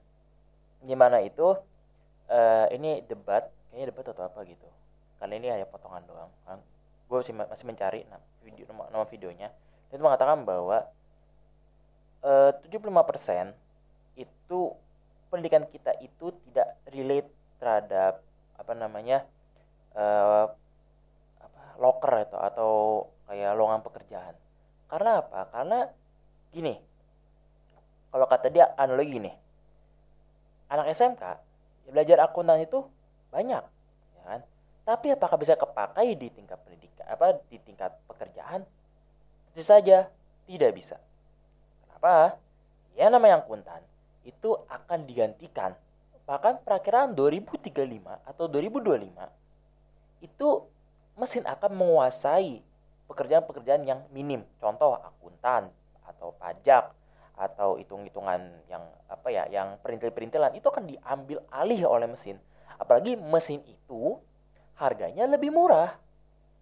gimana 0.86 1.26
itu 1.26 1.58
eh, 2.30 2.70
ini 2.78 3.02
debat 3.10 3.50
kayaknya 3.74 3.92
debat 3.92 4.06
atau 4.14 4.24
apa 4.30 4.40
gitu. 4.48 4.70
Karena 5.20 5.34
ini 5.36 5.48
hanya 5.52 5.68
potongan 5.68 6.06
doang 6.08 6.32
kan. 6.48 6.64
Gue 7.12 7.20
masih 7.20 7.36
masih 7.36 7.66
mencari 7.68 8.00
nama 8.08 8.24
video 8.46 8.64
nama, 8.72 8.88
nama 8.88 9.06
videonya. 9.10 9.50
Dia 9.92 10.00
itu 10.00 10.04
mengatakan 10.06 10.48
bahwa 10.48 10.88
eh, 12.24 12.52
75% 12.72 13.52
itu 14.16 14.60
pendidikan 15.28 15.68
kita 15.68 15.98
itu 16.00 16.32
tidak 16.48 16.78
relate 16.94 17.30
terhadap 17.58 18.22
apa 18.54 18.74
namanya 18.78 19.26
eh, 19.96 20.46
apa 21.42 21.64
loker 21.82 22.14
itu 22.24 22.38
atau 22.38 22.72
kayak 23.28 23.52
lowongan 23.56 23.82
pekerjaan. 23.84 24.36
Karena 24.92 25.24
apa? 25.24 25.48
Karena 25.52 25.80
gini 26.52 26.76
kalau 28.12 28.28
kata 28.28 28.52
dia 28.52 28.76
analogi 28.76 29.24
nih 29.24 29.36
anak 30.68 30.92
SMK 30.92 31.24
ya 31.88 31.90
belajar 31.96 32.18
akuntan 32.28 32.60
itu 32.60 32.84
banyak 33.32 33.64
ya 34.20 34.22
kan? 34.28 34.42
Tapi 34.84 35.16
apakah 35.16 35.40
bisa 35.40 35.56
kepakai 35.56 36.20
di 36.20 36.28
tingkat 36.28 36.60
pendidikan 36.60 37.08
apa 37.08 37.40
di 37.48 37.58
tingkat 37.64 37.96
pekerjaan? 38.12 38.68
Tentu 39.52 39.64
saja 39.64 40.12
tidak 40.48 40.72
bisa. 40.76 41.00
Kenapa? 41.88 42.36
Ya 42.96 43.08
namanya 43.08 43.40
akuntan 43.40 43.80
itu 44.28 44.54
akan 44.70 45.08
digantikan 45.08 45.74
bahkan 46.28 46.62
perakiraan 46.62 47.18
2035 47.18 47.74
atau 48.06 48.46
2025 48.48 49.41
itu 50.22 50.70
mesin 51.18 51.44
akan 51.44 51.76
menguasai 51.76 52.62
pekerjaan-pekerjaan 53.10 53.84
yang 53.84 54.00
minim. 54.16 54.48
Contoh 54.62 54.96
akuntan 55.02 55.68
atau 56.08 56.32
pajak 56.40 56.94
atau 57.36 57.76
hitung-hitungan 57.82 58.40
yang 58.70 58.86
apa 59.10 59.28
ya 59.34 59.50
yang 59.50 59.76
perintil-perintilan. 59.82 60.56
Itu 60.56 60.72
akan 60.72 60.88
diambil 60.88 61.44
alih 61.52 61.84
oleh 61.90 62.08
mesin. 62.08 62.40
Apalagi 62.80 63.18
mesin 63.20 63.60
itu 63.68 64.22
harganya 64.80 65.28
lebih 65.28 65.52
murah. 65.52 65.98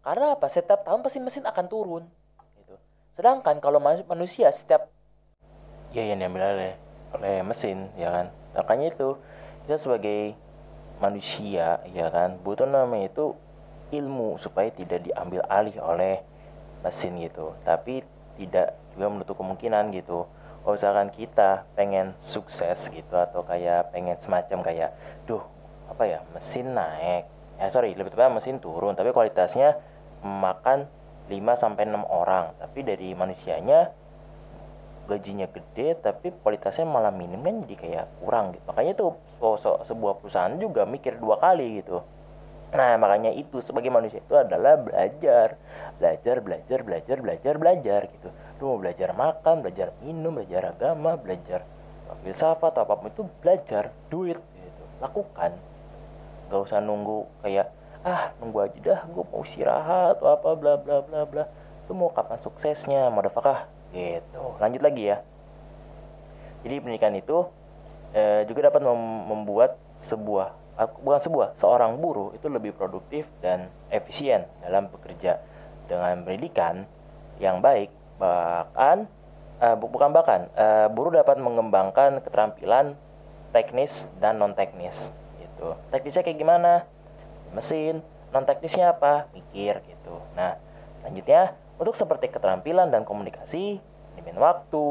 Karena 0.02 0.34
apa? 0.34 0.48
Setiap 0.48 0.82
tahun 0.82 1.04
pasti 1.04 1.20
mesin 1.20 1.44
akan 1.46 1.66
turun 1.68 2.04
gitu. 2.58 2.76
Sedangkan 3.12 3.60
kalau 3.60 3.78
manu- 3.84 4.08
manusia 4.08 4.48
setiap 4.50 4.88
ya 5.92 6.06
yang 6.06 6.22
diambil 6.22 6.56
oleh 6.56 6.74
oleh 7.14 7.36
mesin 7.44 7.92
ya 8.00 8.10
kan? 8.10 8.26
Makanya 8.56 8.96
itu 8.96 9.20
kita 9.68 9.78
sebagai 9.78 10.34
manusia 11.00 11.80
ya 11.90 12.08
kan 12.12 12.36
butuh 12.44 12.68
namanya 12.68 13.08
itu 13.08 13.36
ilmu 13.90 14.38
supaya 14.38 14.70
tidak 14.70 15.06
diambil 15.06 15.42
alih 15.50 15.76
oleh 15.82 16.22
mesin 16.86 17.18
gitu. 17.20 17.58
Tapi 17.66 18.06
tidak 18.40 18.78
juga 18.96 19.08
menutup 19.12 19.36
kemungkinan 19.42 19.92
gitu. 19.94 20.30
Kalau 20.64 20.76
misalkan 20.76 21.10
kita 21.10 21.66
pengen 21.74 22.14
sukses 22.20 22.92
gitu 22.92 23.16
atau 23.16 23.42
kayak 23.42 23.90
pengen 23.96 24.20
semacam 24.20 24.60
kayak 24.62 24.92
duh 25.26 25.42
apa 25.90 26.04
ya 26.06 26.20
mesin 26.36 26.76
naik. 26.78 27.26
Ya 27.60 27.68
sorry 27.68 27.96
lebih 27.98 28.14
tepatnya 28.14 28.40
mesin 28.40 28.62
turun 28.62 28.96
tapi 28.96 29.12
kualitasnya 29.12 29.80
memakan 30.24 30.88
5 31.28 31.54
sampai 31.58 31.90
6 31.90 32.06
orang. 32.06 32.54
Tapi 32.60 32.80
dari 32.86 33.12
manusianya 33.18 33.92
gajinya 35.10 35.50
gede 35.50 35.98
tapi 35.98 36.30
kualitasnya 36.30 36.86
malah 36.86 37.10
minim 37.10 37.42
kan 37.42 37.66
jadi 37.66 37.76
kayak 37.76 38.06
kurang 38.22 38.54
gitu. 38.54 38.64
Makanya 38.70 38.94
tuh 38.94 39.18
so- 39.42 39.58
so- 39.58 39.82
sebuah 39.82 40.22
perusahaan 40.22 40.54
juga 40.62 40.86
mikir 40.86 41.18
dua 41.18 41.42
kali 41.42 41.82
gitu 41.82 42.06
nah 42.70 43.02
makanya 43.02 43.34
itu 43.34 43.66
sebagai 43.66 43.90
manusia 43.90 44.22
itu 44.22 44.36
adalah 44.38 44.78
belajar. 44.78 45.58
Belajar 45.98 46.36
belajar 46.40 46.80
belajar 46.86 47.18
belajar 47.20 47.54
belajar 47.58 48.02
gitu. 48.14 48.30
Lu 48.62 48.76
mau 48.76 48.78
belajar 48.78 49.10
makan 49.18 49.66
belajar 49.66 49.92
minum 50.06 50.38
belajar 50.38 50.78
agama 50.78 51.18
belajar 51.18 51.66
filsafat 52.22 52.74
atau 52.74 52.86
apa 52.86 52.94
pun 52.98 53.10
itu 53.10 53.24
belajar 53.42 53.94
duit 54.10 54.38
gitu. 54.38 54.84
Lakukan. 55.02 55.58
Gak 56.50 56.62
usah 56.62 56.82
nunggu 56.82 57.26
kayak 57.46 57.74
ah 58.06 58.32
nunggu 58.40 58.64
aja 58.64 58.80
dah 58.80 59.00
gue 59.12 59.24
mau 59.28 59.44
istirahat 59.44 60.18
atau 60.18 60.32
apa 60.32 60.50
bla 60.54 60.78
bla 60.78 61.02
bla 61.02 61.26
bla. 61.26 61.44
Lu 61.90 61.98
mau 61.98 62.14
kapan 62.14 62.38
suksesnya 62.38 63.10
motherfucker? 63.10 63.66
Gitu. 63.90 64.44
Lanjut 64.62 64.82
lagi 64.86 65.10
ya. 65.10 65.18
Jadi 66.62 66.76
pendidikan 66.84 67.16
itu 67.18 67.50
eh, 68.14 68.46
juga 68.46 68.70
dapat 68.70 68.86
mem- 68.86 69.26
membuat 69.32 69.80
sebuah 69.98 70.54
ah, 70.54 70.69
bukan 70.78 71.20
sebuah 71.20 71.48
seorang 71.56 72.00
buruh 72.00 72.36
itu 72.36 72.48
lebih 72.48 72.76
produktif 72.76 73.28
dan 73.40 73.68
efisien 73.92 74.48
dalam 74.64 74.88
bekerja 74.88 75.40
dengan 75.90 76.22
pendidikan 76.24 76.86
yang 77.42 77.60
baik. 77.60 77.92
Bahkan 78.20 78.98
bu- 79.80 79.92
bukan 79.92 80.10
bahkan 80.12 80.48
eh, 80.56 80.88
buruh 80.92 81.12
dapat 81.12 81.40
mengembangkan 81.40 82.24
keterampilan 82.24 82.96
teknis 83.52 84.08
dan 84.22 84.38
non 84.38 84.54
teknis 84.54 85.12
gitu. 85.42 85.76
Teknisnya 85.90 86.24
kayak 86.24 86.40
gimana? 86.40 86.74
Mesin 87.52 88.00
non 88.32 88.46
teknisnya 88.46 88.94
apa? 88.96 89.28
Mikir 89.36 89.82
gitu. 89.84 90.16
Nah 90.38 90.56
selanjutnya 91.02 91.56
untuk 91.80 91.96
seperti 91.96 92.28
keterampilan 92.32 92.92
dan 92.92 93.08
komunikasi 93.08 93.80
manajemen 94.16 94.40
waktu 94.40 94.86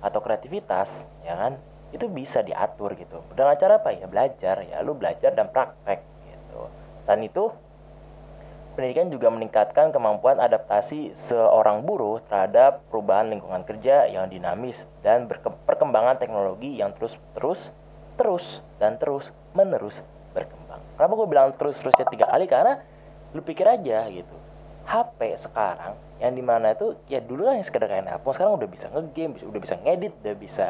atau 0.00 0.20
kreativitas 0.22 1.04
ya 1.26 1.36
kan 1.36 1.52
itu 1.90 2.06
bisa 2.06 2.42
diatur 2.42 2.94
gitu. 2.94 3.22
Dengan 3.34 3.58
cara 3.58 3.82
apa? 3.82 3.90
Ya 3.90 4.06
belajar 4.06 4.62
ya. 4.62 4.82
Lu 4.82 4.94
belajar 4.94 5.34
dan 5.34 5.50
praktek 5.50 6.02
gitu. 6.30 6.70
Dan 7.06 7.26
itu 7.26 7.50
pendidikan 8.78 9.10
juga 9.10 9.28
meningkatkan 9.28 9.90
kemampuan 9.90 10.38
adaptasi 10.38 11.12
seorang 11.12 11.82
buruh 11.82 12.22
terhadap 12.30 12.86
perubahan 12.88 13.28
lingkungan 13.28 13.66
kerja 13.66 14.06
yang 14.06 14.30
dinamis 14.30 14.86
dan 15.02 15.26
perkembangan 15.66 16.16
teknologi 16.16 16.78
yang 16.78 16.94
terus 16.94 17.18
terus 17.34 17.74
terus 18.14 18.62
dan 18.78 18.94
terus 18.96 19.34
menerus 19.52 20.06
berkembang. 20.30 20.78
Kenapa 20.94 21.12
gue 21.18 21.28
bilang 21.28 21.48
terus 21.58 21.82
terusnya 21.82 22.06
tiga 22.06 22.30
kali? 22.30 22.46
Karena 22.46 22.78
lu 23.34 23.42
pikir 23.42 23.66
aja 23.66 24.06
gitu. 24.06 24.36
HP 24.86 25.38
sekarang 25.38 25.94
yang 26.18 26.34
di 26.34 26.42
mana 26.44 26.74
itu 26.74 26.98
ya 27.08 27.22
dulu 27.22 27.46
kan 27.48 27.58
yang 27.58 27.66
sekedar 27.66 27.88
kayak 27.88 28.04
nelpon 28.06 28.32
sekarang 28.34 28.58
udah 28.58 28.68
bisa 28.68 28.86
ngegame, 28.92 29.34
udah 29.40 29.60
bisa 29.60 29.74
ngedit, 29.80 30.12
udah 30.20 30.36
bisa 30.36 30.66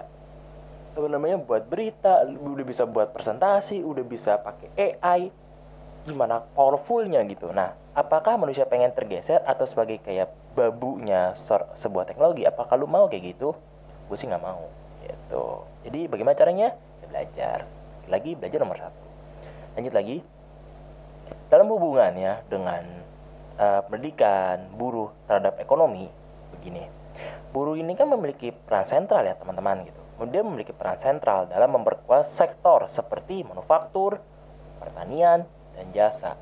apa 0.91 1.07
namanya 1.07 1.39
buat 1.39 1.71
berita, 1.71 2.27
udah 2.27 2.67
bisa 2.67 2.83
buat 2.83 3.15
presentasi, 3.15 3.87
udah 3.87 4.05
bisa 4.05 4.43
pakai 4.43 4.69
AI, 4.75 5.31
gimana 6.03 6.43
powerfulnya 6.43 7.23
gitu. 7.31 7.53
Nah, 7.55 7.77
apakah 7.95 8.35
manusia 8.41 8.67
pengen 8.67 8.91
tergeser 8.91 9.45
atau 9.47 9.65
sebagai 9.69 10.03
kayak 10.03 10.33
babunya 10.59 11.37
sebuah 11.79 12.11
teknologi? 12.11 12.43
Apakah 12.43 12.75
lu 12.75 12.91
mau 12.91 13.07
kayak 13.07 13.37
gitu? 13.37 13.55
Gue 14.11 14.17
sih 14.19 14.27
nggak 14.27 14.43
mau. 14.43 14.67
Gitu. 15.05 15.45
Jadi 15.87 16.01
bagaimana 16.11 16.37
caranya? 16.37 16.69
Ya 16.75 17.07
belajar. 17.07 17.59
Lagi 18.11 18.35
belajar 18.35 18.59
nomor 18.59 18.79
satu. 18.79 19.05
Lanjut 19.79 19.95
lagi. 19.95 20.17
Dalam 21.47 21.71
hubungannya 21.71 22.43
dengan 22.51 22.83
eh, 23.59 23.81
pendidikan, 23.87 24.67
buruh 24.75 25.15
terhadap 25.31 25.63
ekonomi, 25.63 26.11
begini. 26.59 26.91
Buruh 27.55 27.79
ini 27.79 27.95
kan 27.95 28.11
memiliki 28.11 28.51
peran 28.51 28.87
sentral 28.87 29.27
ya 29.27 29.39
teman-teman 29.39 29.87
gitu. 29.87 30.00
Dia 30.29 30.45
memiliki 30.45 30.77
peran 30.77 31.01
sentral 31.01 31.49
dalam 31.49 31.81
memperkuat 31.81 32.29
sektor 32.29 32.85
seperti 32.93 33.41
manufaktur, 33.41 34.21
pertanian, 34.77 35.49
dan 35.73 35.87
jasa. 35.97 36.37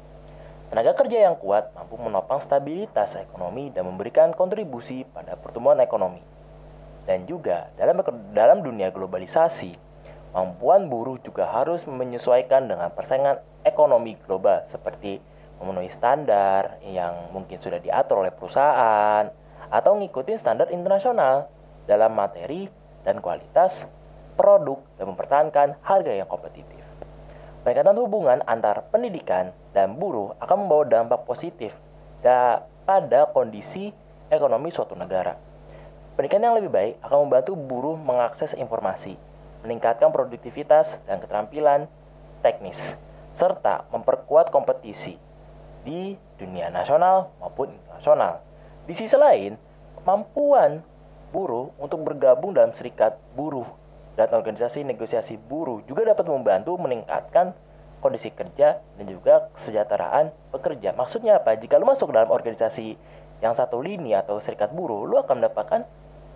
Tenaga 0.68 0.98
kerja 0.98 1.30
yang 1.30 1.38
kuat 1.38 1.70
mampu 1.78 1.94
menopang 1.96 2.42
stabilitas 2.42 3.14
ekonomi 3.14 3.70
dan 3.70 3.86
memberikan 3.86 4.34
kontribusi 4.34 5.06
pada 5.06 5.38
pertumbuhan 5.38 5.78
ekonomi. 5.78 6.20
Dan 7.08 7.24
juga 7.24 7.72
dalam 7.78 8.04
dalam 8.36 8.60
dunia 8.60 8.92
globalisasi, 8.92 9.72
kemampuan 10.34 10.92
buruh 10.92 11.16
juga 11.24 11.48
harus 11.48 11.88
menyesuaikan 11.88 12.68
dengan 12.68 12.92
persaingan 12.92 13.40
ekonomi 13.64 14.18
global 14.28 14.60
seperti 14.68 15.22
memenuhi 15.56 15.88
standar 15.88 16.78
yang 16.84 17.32
mungkin 17.32 17.56
sudah 17.56 17.80
diatur 17.80 18.22
oleh 18.22 18.30
perusahaan 18.34 19.26
atau 19.72 19.92
ngikutin 19.98 20.38
standar 20.38 20.68
internasional 20.68 21.48
dalam 21.88 22.12
materi 22.12 22.68
dan 23.08 23.24
kualitas 23.24 23.88
produk 24.36 24.84
dan 25.00 25.08
mempertahankan 25.16 25.80
harga 25.80 26.12
yang 26.12 26.28
kompetitif. 26.28 26.84
Peningkatan 27.64 27.96
hubungan 27.96 28.44
antar 28.44 28.84
pendidikan 28.92 29.56
dan 29.72 29.96
buruh 29.96 30.36
akan 30.44 30.68
membawa 30.68 30.84
dampak 30.84 31.24
positif 31.24 31.72
da- 32.20 32.68
pada 32.84 33.28
kondisi 33.32 33.96
ekonomi 34.28 34.68
suatu 34.68 34.92
negara. 34.92 35.40
Pendidikan 36.14 36.44
yang 36.44 36.56
lebih 36.60 36.68
baik 36.68 36.94
akan 37.00 37.28
membantu 37.28 37.52
buruh 37.56 37.96
mengakses 37.96 38.52
informasi, 38.52 39.16
meningkatkan 39.64 40.12
produktivitas 40.12 41.00
dan 41.08 41.18
keterampilan 41.18 41.88
teknis, 42.44 42.94
serta 43.34 43.88
memperkuat 43.90 44.52
kompetisi 44.54 45.18
di 45.82 46.14
dunia 46.38 46.70
nasional 46.70 47.34
maupun 47.42 47.74
internasional. 47.74 48.42
Di 48.86 48.94
sisi 48.96 49.14
lain, 49.18 49.54
kemampuan 50.00 50.80
buruh 51.28 51.72
untuk 51.76 52.02
bergabung 52.04 52.56
dalam 52.56 52.72
serikat 52.72 53.20
buruh 53.36 53.68
dan 54.18 54.32
organisasi 54.34 54.82
negosiasi 54.82 55.38
buruh 55.38 55.84
juga 55.86 56.02
dapat 56.02 56.26
membantu 56.26 56.74
meningkatkan 56.80 57.54
kondisi 57.98 58.30
kerja 58.30 58.78
dan 58.78 59.06
juga 59.06 59.50
kesejahteraan 59.54 60.30
pekerja. 60.54 60.94
Maksudnya 60.94 61.42
apa? 61.42 61.58
Jika 61.58 61.78
lu 61.78 61.86
masuk 61.86 62.14
dalam 62.14 62.30
organisasi 62.30 62.94
yang 63.42 63.54
satu 63.54 63.82
lini 63.82 64.14
atau 64.14 64.38
serikat 64.42 64.70
buruh, 64.74 65.06
lu 65.06 65.18
akan 65.18 65.42
mendapatkan 65.42 65.86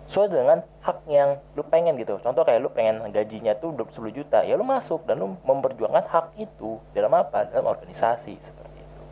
sesuai 0.07 0.35
dengan 0.35 0.59
hak 0.83 1.07
yang 1.07 1.39
lu 1.55 1.63
pengen 1.63 1.95
gitu. 1.95 2.19
Contoh 2.19 2.43
kayak 2.43 2.59
lu 2.59 2.71
pengen 2.71 2.99
gajinya 3.11 3.55
tuh 3.55 3.71
10 3.71 4.11
juta, 4.11 4.43
ya 4.43 4.59
lu 4.59 4.67
masuk 4.67 5.07
dan 5.07 5.19
lu 5.19 5.39
memperjuangkan 5.47 6.03
hak 6.07 6.27
itu 6.39 6.79
dalam 6.91 7.15
apa? 7.15 7.47
Dalam 7.47 7.67
organisasi 7.71 8.35
seperti 8.39 8.77
itu. 8.83 9.03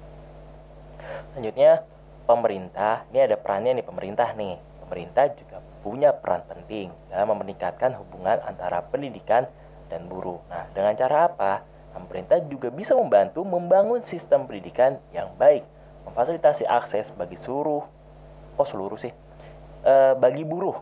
Selanjutnya, 1.31 1.87
pemerintah, 2.27 3.07
ini 3.11 3.19
ada 3.23 3.39
perannya 3.39 3.79
nih 3.79 3.85
pemerintah 3.87 4.35
nih. 4.35 4.59
Pemerintah 4.91 5.31
juga 5.39 5.63
punya 5.87 6.11
peran 6.11 6.43
penting 6.51 6.91
dalam 7.07 7.31
meningkatkan 7.31 7.95
hubungan 7.95 8.43
antara 8.43 8.83
pendidikan 8.91 9.47
dan 9.87 10.11
buruh. 10.11 10.43
Nah, 10.51 10.67
dengan 10.75 10.99
cara 10.99 11.31
apa? 11.31 11.63
Pemerintah 11.95 12.43
juga 12.51 12.67
bisa 12.67 12.91
membantu 12.91 13.47
membangun 13.47 14.03
sistem 14.03 14.43
pendidikan 14.43 14.99
yang 15.15 15.31
baik, 15.39 15.63
memfasilitasi 16.03 16.67
akses 16.67 17.15
bagi 17.15 17.39
seluruh, 17.39 17.87
oh 18.59 18.67
seluruh 18.67 18.99
sih, 18.99 19.15
Eh, 19.81 20.13
bagi 20.13 20.45
buruh. 20.45 20.77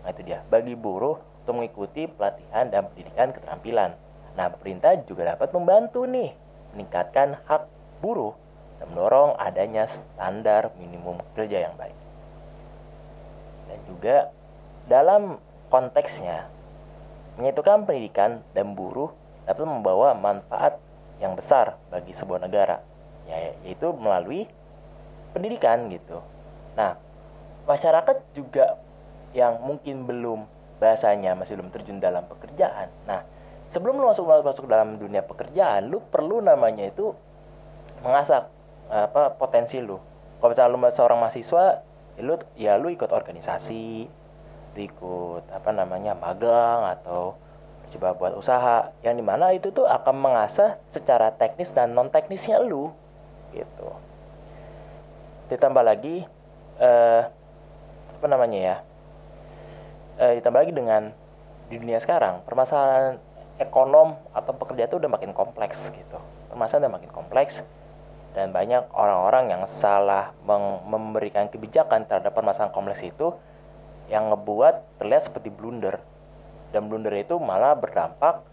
Nah 0.00 0.08
itu 0.08 0.24
dia, 0.24 0.40
bagi 0.48 0.72
buruh 0.72 1.20
untuk 1.44 1.60
mengikuti 1.60 2.08
pelatihan 2.08 2.72
dan 2.72 2.88
pendidikan 2.88 3.28
keterampilan. 3.28 3.92
Nah, 4.40 4.48
pemerintah 4.54 4.96
juga 5.04 5.36
dapat 5.36 5.52
membantu 5.52 6.08
nih 6.08 6.32
meningkatkan 6.72 7.36
hak 7.44 7.68
buruh 8.00 8.32
dan 8.80 8.88
mendorong 8.94 9.36
adanya 9.36 9.84
standar 9.84 10.72
minimum 10.80 11.20
kerja 11.36 11.68
yang 11.68 11.76
baik. 11.76 12.07
Dan 13.68 13.78
juga 13.84 14.32
dalam 14.88 15.36
konteksnya 15.68 16.48
menyatukan 17.38 17.86
pendidikan 17.86 18.42
dan 18.56 18.74
buruh 18.74 19.14
dapat 19.46 19.64
membawa 19.64 20.16
manfaat 20.16 20.80
yang 21.22 21.38
besar 21.38 21.78
bagi 21.92 22.10
sebuah 22.10 22.42
negara, 22.42 22.82
ya, 23.30 23.54
yaitu 23.62 23.94
melalui 23.94 24.50
pendidikan 25.30 25.86
gitu. 25.92 26.18
Nah, 26.74 26.98
masyarakat 27.68 28.34
juga 28.34 28.80
yang 29.36 29.60
mungkin 29.62 30.08
belum 30.08 30.48
bahasanya 30.82 31.34
masih 31.38 31.58
belum 31.58 31.70
terjun 31.70 31.98
dalam 32.02 32.26
pekerjaan. 32.26 32.90
Nah, 33.06 33.22
sebelum 33.68 33.98
lu 33.98 34.08
masuk 34.08 34.24
masuk 34.42 34.66
dalam 34.70 34.98
dunia 34.98 35.22
pekerjaan, 35.22 35.90
lu 35.90 36.00
perlu 36.00 36.42
namanya 36.42 36.86
itu 36.88 37.14
mengasah 38.02 38.46
apa 38.88 39.34
potensi 39.36 39.78
lu. 39.82 39.98
Kalau 40.38 40.50
misalnya 40.54 40.74
lu 40.74 40.78
seorang 40.90 41.18
mahasiswa, 41.18 41.82
lu 42.18 42.34
ya 42.58 42.74
lu 42.76 42.90
ikut 42.90 43.10
organisasi, 43.10 44.06
lu 44.74 44.80
ikut 44.80 45.44
apa 45.54 45.70
namanya 45.70 46.14
magang 46.18 46.86
atau 46.98 47.38
coba 47.88 48.12
buat 48.14 48.32
usaha. 48.36 48.92
Yang 49.00 49.14
di 49.20 49.24
mana 49.24 49.46
itu 49.56 49.72
tuh 49.72 49.88
akan 49.88 50.16
mengasah 50.18 50.76
secara 50.92 51.32
teknis 51.32 51.72
dan 51.72 51.96
non 51.96 52.12
teknisnya 52.12 52.60
lu 52.60 52.92
gitu. 53.54 53.88
Ditambah 55.48 55.80
lagi 55.80 56.28
eh, 56.78 57.22
apa 58.18 58.26
namanya 58.26 58.58
ya 58.58 58.76
eh, 60.18 60.32
ditambah 60.42 60.60
lagi 60.66 60.74
dengan 60.74 61.02
di 61.68 61.76
dunia 61.78 62.00
sekarang 62.00 62.42
permasalahan 62.48 63.20
ekonom 63.60 64.16
atau 64.32 64.52
pekerja 64.54 64.88
itu 64.90 64.96
udah 64.98 65.10
makin 65.10 65.32
kompleks 65.32 65.90
gitu. 65.94 66.18
Permasalahan 66.50 66.88
udah 66.88 66.94
makin 67.00 67.10
kompleks 67.14 67.62
dan 68.36 68.52
banyak 68.52 68.86
orang-orang 68.92 69.50
yang 69.50 69.62
salah 69.64 70.36
memberikan 70.86 71.48
kebijakan 71.48 72.04
terhadap 72.04 72.36
permasalahan 72.36 72.74
kompleks 72.74 73.00
itu 73.00 73.32
yang 74.08 74.32
ngebuat 74.32 75.00
terlihat 75.00 75.28
seperti 75.28 75.48
blunder. 75.52 76.00
Dan 76.68 76.92
blunder 76.92 77.12
itu 77.16 77.40
malah 77.40 77.72
berdampak 77.72 78.44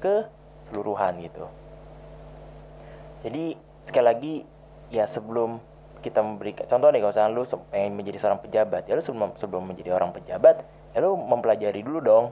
ke 0.00 0.24
seluruhan 0.68 1.20
gitu. 1.20 1.44
Jadi 3.22 3.54
sekali 3.84 4.06
lagi 4.06 4.34
ya 4.88 5.04
sebelum 5.04 5.60
kita 6.02 6.18
memberikan 6.18 6.66
contoh 6.66 6.90
nih 6.90 6.98
kalau 6.98 7.12
misalnya 7.14 7.30
lu 7.38 7.44
pengen 7.70 7.92
menjadi 7.94 8.18
seorang 8.18 8.42
pejabat 8.42 8.82
ya 8.90 8.98
lu 8.98 9.02
sebelum 9.04 9.30
sebelum 9.38 9.62
menjadi 9.70 9.94
orang 9.94 10.10
pejabat 10.10 10.66
ya 10.92 10.98
lu 10.98 11.14
mempelajari 11.14 11.80
dulu 11.86 12.02
dong 12.02 12.24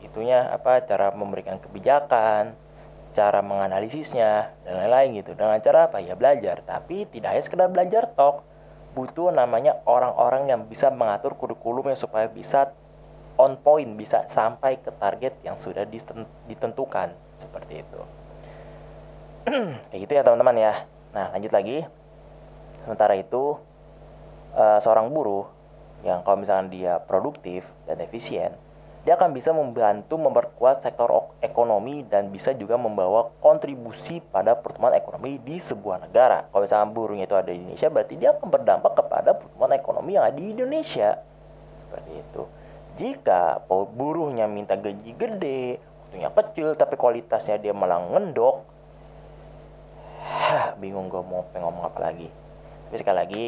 itunya 0.00 0.48
apa 0.48 0.80
cara 0.88 1.12
memberikan 1.12 1.60
kebijakan 1.60 2.56
cara 3.18 3.42
menganalisisnya 3.42 4.54
dan 4.62 4.72
lain-lain 4.78 5.18
gitu. 5.18 5.34
Dengan 5.34 5.58
cara 5.58 5.90
apa? 5.90 5.98
Ya 5.98 6.14
belajar. 6.14 6.62
Tapi 6.62 7.10
tidak 7.10 7.34
hanya 7.34 7.42
sekedar 7.42 7.66
belajar 7.66 8.06
tok. 8.14 8.46
Butuh 8.94 9.34
namanya 9.34 9.82
orang-orang 9.90 10.46
yang 10.46 10.62
bisa 10.70 10.94
mengatur 10.94 11.34
kurikulumnya 11.34 11.98
supaya 11.98 12.30
bisa 12.30 12.70
on 13.38 13.58
point 13.58 13.94
bisa 13.98 14.26
sampai 14.30 14.78
ke 14.78 14.94
target 14.94 15.34
yang 15.42 15.58
sudah 15.58 15.82
ditentukan. 16.46 17.10
Seperti 17.34 17.82
itu. 17.82 18.00
Kayak 19.90 20.00
gitu 20.06 20.12
ya 20.14 20.22
teman-teman 20.22 20.54
ya. 20.54 20.72
Nah 21.10 21.34
lanjut 21.34 21.50
lagi. 21.50 21.82
Sementara 22.86 23.18
itu 23.18 23.58
uh, 24.54 24.78
seorang 24.78 25.10
buruh 25.10 25.50
yang 26.06 26.22
kalau 26.22 26.38
misalnya 26.38 26.70
dia 26.70 26.94
produktif 27.02 27.66
dan 27.90 27.98
efisien 27.98 28.54
dia 29.08 29.16
akan 29.16 29.32
bisa 29.32 29.56
membantu 29.56 30.20
memperkuat 30.20 30.84
sektor 30.84 31.08
ekonomi 31.40 32.04
dan 32.04 32.28
bisa 32.28 32.52
juga 32.52 32.76
membawa 32.76 33.32
kontribusi 33.40 34.20
pada 34.20 34.52
pertumbuhan 34.52 35.00
ekonomi 35.00 35.40
di 35.40 35.56
sebuah 35.56 36.04
negara. 36.04 36.44
Kalau 36.52 36.60
misalnya 36.60 36.92
buruhnya 36.92 37.24
itu 37.24 37.32
ada 37.32 37.48
di 37.48 37.56
Indonesia, 37.56 37.88
berarti 37.88 38.14
dia 38.20 38.36
akan 38.36 38.48
berdampak 38.52 38.92
kepada 39.00 39.32
pertumbuhan 39.32 39.72
ekonomi 39.80 40.12
yang 40.12 40.28
ada 40.28 40.36
di 40.36 40.52
Indonesia. 40.52 41.24
Seperti 41.88 42.12
itu. 42.20 42.42
Jika 43.00 43.64
buruhnya 43.96 44.44
minta 44.44 44.76
gaji 44.76 45.16
gede, 45.16 45.80
waktunya 45.80 46.28
kecil, 46.28 46.68
tapi 46.76 47.00
kualitasnya 47.00 47.56
dia 47.64 47.72
malah 47.72 48.12
ngendok, 48.12 48.60
bingung 50.84 51.08
gue 51.08 51.24
mau 51.24 51.48
ngomong 51.48 51.88
apa 51.88 52.12
lagi. 52.12 52.28
Tapi 52.92 52.96
sekali 53.00 53.16
lagi, 53.16 53.46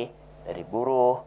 dari 0.49 0.65
buruh, 0.65 1.21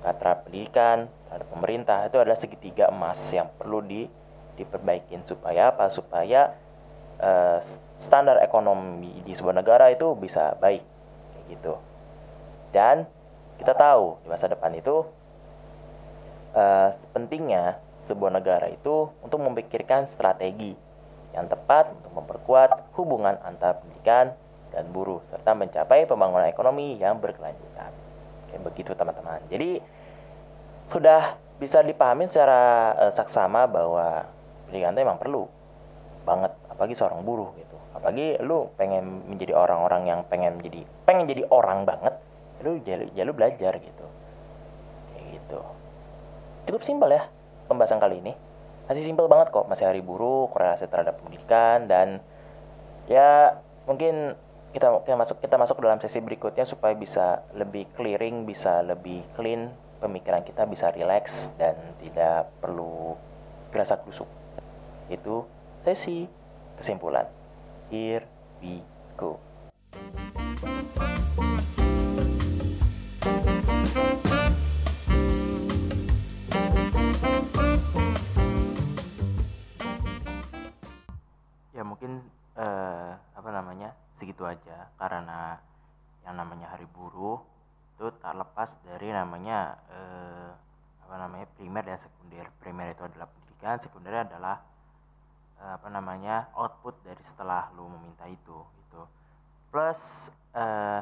kata 0.00 0.44
pendidikan, 0.44 1.08
terhadap 1.28 1.48
pemerintah, 1.52 1.98
itu 2.08 2.16
adalah 2.16 2.38
segitiga 2.38 2.88
emas 2.88 3.20
yang 3.32 3.48
perlu 3.56 3.84
di, 3.84 4.08
diperbaikin. 4.56 5.22
Supaya 5.28 5.72
apa? 5.72 5.88
Supaya 5.92 6.56
uh, 7.20 7.58
standar 8.00 8.40
ekonomi 8.40 9.20
di 9.22 9.32
sebuah 9.36 9.60
negara 9.60 9.92
itu 9.92 10.16
bisa 10.16 10.56
baik. 10.56 10.82
Kayak 11.32 11.44
gitu. 11.52 11.74
Dan 12.72 12.96
kita 13.60 13.76
tahu 13.76 14.24
di 14.24 14.28
masa 14.32 14.48
depan 14.48 14.72
itu 14.72 15.04
uh, 16.56 16.88
pentingnya 17.12 17.76
sebuah 18.08 18.32
negara 18.32 18.72
itu 18.72 19.12
untuk 19.20 19.38
memikirkan 19.44 20.08
strategi 20.08 20.74
yang 21.30 21.46
tepat 21.46 21.94
untuk 21.94 22.10
memperkuat 22.16 22.90
hubungan 22.98 23.38
antara 23.46 23.78
pendidikan 23.78 24.34
dan 24.74 24.88
buruh 24.90 25.22
serta 25.30 25.54
mencapai 25.54 26.06
pembangunan 26.06 26.46
ekonomi 26.46 26.98
yang 26.98 27.18
berkelanjutan. 27.22 27.99
Kayak 28.50 28.62
begitu 28.66 28.90
teman-teman. 28.92 29.40
Jadi 29.48 29.80
sudah 30.90 31.38
bisa 31.62 31.80
dipahami 31.86 32.26
secara 32.26 32.92
uh, 32.98 33.12
saksama 33.12 33.70
bahwa 33.70 34.26
pendidikan 34.66 34.96
itu 34.96 35.02
memang 35.06 35.20
perlu 35.20 35.46
banget 36.26 36.52
apalagi 36.66 36.94
seorang 36.98 37.22
buruh 37.22 37.54
gitu. 37.56 37.78
Apalagi 37.94 38.38
lu 38.42 38.70
pengen 38.74 39.24
menjadi 39.30 39.54
orang-orang 39.54 40.02
yang 40.06 40.20
pengen 40.26 40.58
jadi 40.58 40.82
pengen 41.06 41.26
jadi 41.30 41.46
orang 41.50 41.86
banget, 41.86 42.14
lu 42.66 42.78
ya, 42.82 42.98
ya 43.14 43.22
belajar 43.30 43.78
gitu. 43.78 44.06
Kayak 45.14 45.26
gitu 45.38 45.60
cukup 46.70 46.86
simpel 46.86 47.10
ya 47.10 47.26
pembahasan 47.66 47.98
kali 47.98 48.22
ini 48.22 48.32
masih 48.86 49.02
simpel 49.02 49.26
banget 49.26 49.50
kok 49.50 49.66
masih 49.66 49.90
hari 49.90 50.02
buruh 50.02 50.46
korelasi 50.54 50.86
terhadap 50.86 51.18
pendidikan 51.18 51.90
dan 51.90 52.22
ya 53.10 53.58
mungkin 53.90 54.38
kita 54.70 55.02
kita 55.02 55.16
masuk 55.18 55.36
kita 55.42 55.56
masuk 55.58 55.76
dalam 55.82 55.98
sesi 55.98 56.22
berikutnya 56.22 56.62
supaya 56.62 56.94
bisa 56.94 57.42
lebih 57.58 57.90
clearing 57.98 58.46
bisa 58.46 58.86
lebih 58.86 59.26
clean 59.34 59.74
pemikiran 60.00 60.46
kita 60.46 60.64
bisa 60.64 60.88
relax 60.94 61.52
dan 61.60 61.76
tidak 62.00 62.48
perlu 62.62 63.14
gerasa 63.70 64.00
kusuk. 64.00 64.26
Itu 65.12 65.44
sesi 65.84 66.24
kesimpulan. 66.80 67.28
Here 67.92 68.24
we 68.64 68.80
go. 69.20 69.36
Ya 81.76 81.82
mungkin 81.84 82.24
eh, 82.56 83.12
apa 83.36 83.48
namanya 83.52 83.92
segitu 84.20 84.44
aja. 84.44 84.92
Karena 85.00 85.56
yang 86.28 86.36
namanya 86.36 86.76
hari 86.76 86.84
buruh 86.84 87.40
itu 87.96 88.12
tak 88.20 88.36
lepas 88.36 88.76
dari 88.84 89.08
namanya 89.08 89.80
eh, 89.88 90.52
apa 91.08 91.14
namanya 91.16 91.48
primer 91.56 91.82
dan 91.88 91.96
sekunder. 91.96 92.44
Primer 92.60 92.92
itu 92.92 93.02
adalah 93.08 93.26
pendidikan 93.32 93.80
sekunder 93.80 94.28
adalah 94.28 94.60
eh, 95.56 95.72
apa 95.80 95.88
namanya 95.88 96.52
output 96.52 97.00
dari 97.00 97.24
setelah 97.24 97.72
lu 97.72 97.88
meminta 97.88 98.28
itu 98.28 98.60
itu 98.84 99.00
plus 99.72 100.28
eh, 100.52 101.00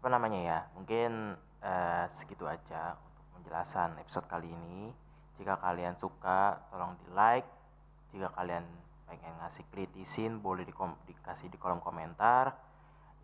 apa 0.00 0.08
namanya 0.10 0.40
ya 0.42 0.58
mungkin 0.74 1.38
eh, 1.62 2.04
segitu 2.10 2.48
aja 2.50 2.98
untuk 2.98 3.24
penjelasan 3.38 3.94
episode 4.02 4.26
kali 4.26 4.50
ini. 4.50 4.90
Jika 5.40 5.56
kalian 5.56 5.96
suka 5.96 6.60
tolong 6.68 6.92
di 7.00 7.08
like 7.16 7.48
jika 8.12 8.28
kalian 8.36 8.66
pengen 9.10 9.34
ngasih 9.42 9.66
kritisin 9.74 10.38
boleh 10.38 10.62
di 10.62 10.70
dikasih 11.10 11.50
di 11.50 11.58
kolom 11.58 11.82
komentar. 11.82 12.54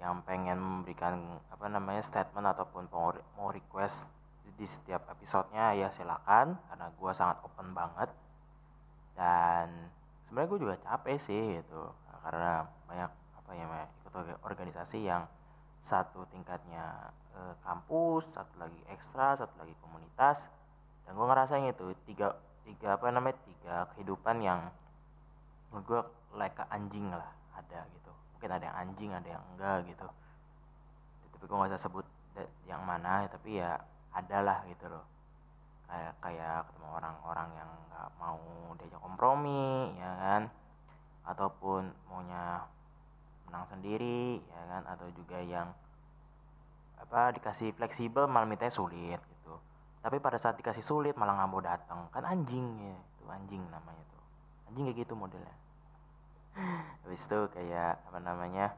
Yang 0.03 0.27
pengen 0.29 0.59
memberikan 0.59 1.41
apa 1.49 1.71
namanya 1.71 2.03
statement 2.03 2.53
ataupun 2.53 2.91
mau 2.91 3.49
request 3.49 4.11
di 4.57 4.67
setiap 4.67 5.09
episodenya 5.13 5.77
ya 5.77 5.89
silakan 5.93 6.57
karena 6.69 6.87
gue 6.91 7.13
sangat 7.15 7.39
open 7.47 7.71
banget. 7.73 8.11
Dan 9.17 9.89
sebenarnya 10.27 10.49
gue 10.51 10.61
juga 10.61 10.77
capek 10.83 11.17
sih 11.17 11.63
itu 11.63 11.83
karena 12.27 12.67
banyak 12.91 13.11
apa 13.39 13.51
ya 13.55 13.65
ikut 14.03 14.13
organisasi 14.43 15.07
yang 15.07 15.25
satu 15.79 16.27
tingkatnya 16.35 17.15
eh, 17.39 17.55
kampus 17.63 18.35
satu 18.35 18.59
lagi 18.59 18.81
ekstra 18.91 19.39
satu 19.39 19.55
lagi 19.63 19.73
komunitas. 19.81 20.51
Dan 21.07 21.15
gue 21.15 21.25
ngerasain 21.25 21.71
itu 21.71 21.95
tiga 22.05 22.35
tiga 22.67 22.99
apa 22.99 23.07
namanya 23.15 23.39
tiga 23.47 23.87
kehidupan 23.95 24.43
yang 24.43 24.61
menurut 25.71 25.85
gue 25.87 26.01
like 26.39 26.61
anjing 26.71 27.11
lah 27.11 27.33
ada 27.57 27.81
gitu. 27.93 28.13
Mungkin 28.37 28.51
ada 28.53 28.65
yang 28.69 28.77
anjing 28.77 29.11
ada 29.13 29.29
yang 29.29 29.45
enggak 29.55 29.79
gitu. 29.89 30.07
Tapi 31.37 31.45
gue 31.45 31.57
gak 31.57 31.71
usah 31.73 31.83
sebut 31.83 32.07
yang 32.69 32.85
mana 32.85 33.25
tapi 33.33 33.61
ya 33.61 33.81
ada 34.13 34.39
lah 34.45 34.59
gitu 34.69 34.89
loh. 34.93 35.05
Kayak 35.87 36.13
kayak 36.19 36.59
ketemu 36.69 36.89
orang-orang 36.99 37.49
yang 37.55 37.71
nggak 37.89 38.09
mau 38.19 38.41
diajak 38.77 39.01
kompromi 39.01 39.95
ya 39.97 40.11
kan? 40.19 40.43
Ataupun 41.27 41.91
maunya 42.11 42.67
menang 43.49 43.65
sendiri 43.71 44.43
ya 44.43 44.63
kan? 44.69 44.83
Atau 44.91 45.09
juga 45.15 45.39
yang 45.41 45.73
apa 46.97 47.33
dikasih 47.37 47.77
fleksibel 47.77 48.25
malah 48.29 48.49
mintanya 48.49 48.73
sulit 48.73 49.21
gitu. 49.21 49.55
Tapi 50.03 50.17
pada 50.21 50.37
saat 50.37 50.59
dikasih 50.59 50.85
sulit 50.85 51.15
malah 51.17 51.39
nggak 51.41 51.51
mau 51.53 51.63
datang. 51.63 52.01
Kan 52.13 52.25
anjing 52.25 52.67
ya 52.81 52.97
itu 52.97 53.25
anjing 53.31 53.63
namanya 53.71 54.03
tuh 54.13 54.16
anjing 54.69 54.85
kayak 54.91 54.99
gitu 55.07 55.15
modelnya. 55.15 55.57
Habis 57.05 57.23
itu 57.29 57.41
kayak 57.53 58.01
apa 58.09 58.19
namanya 58.19 58.73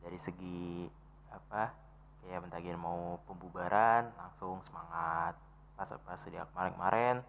dari 0.00 0.16
segi 0.16 0.86
apa 1.30 1.74
kayak 2.22 2.46
bentagian 2.46 2.78
mau 2.78 3.18
pembubaran 3.26 4.08
langsung 4.16 4.62
semangat. 4.62 5.34
Pas 5.74 5.90
pas 5.90 6.20
dia 6.28 6.44
kemarin-kemarin 6.52 7.24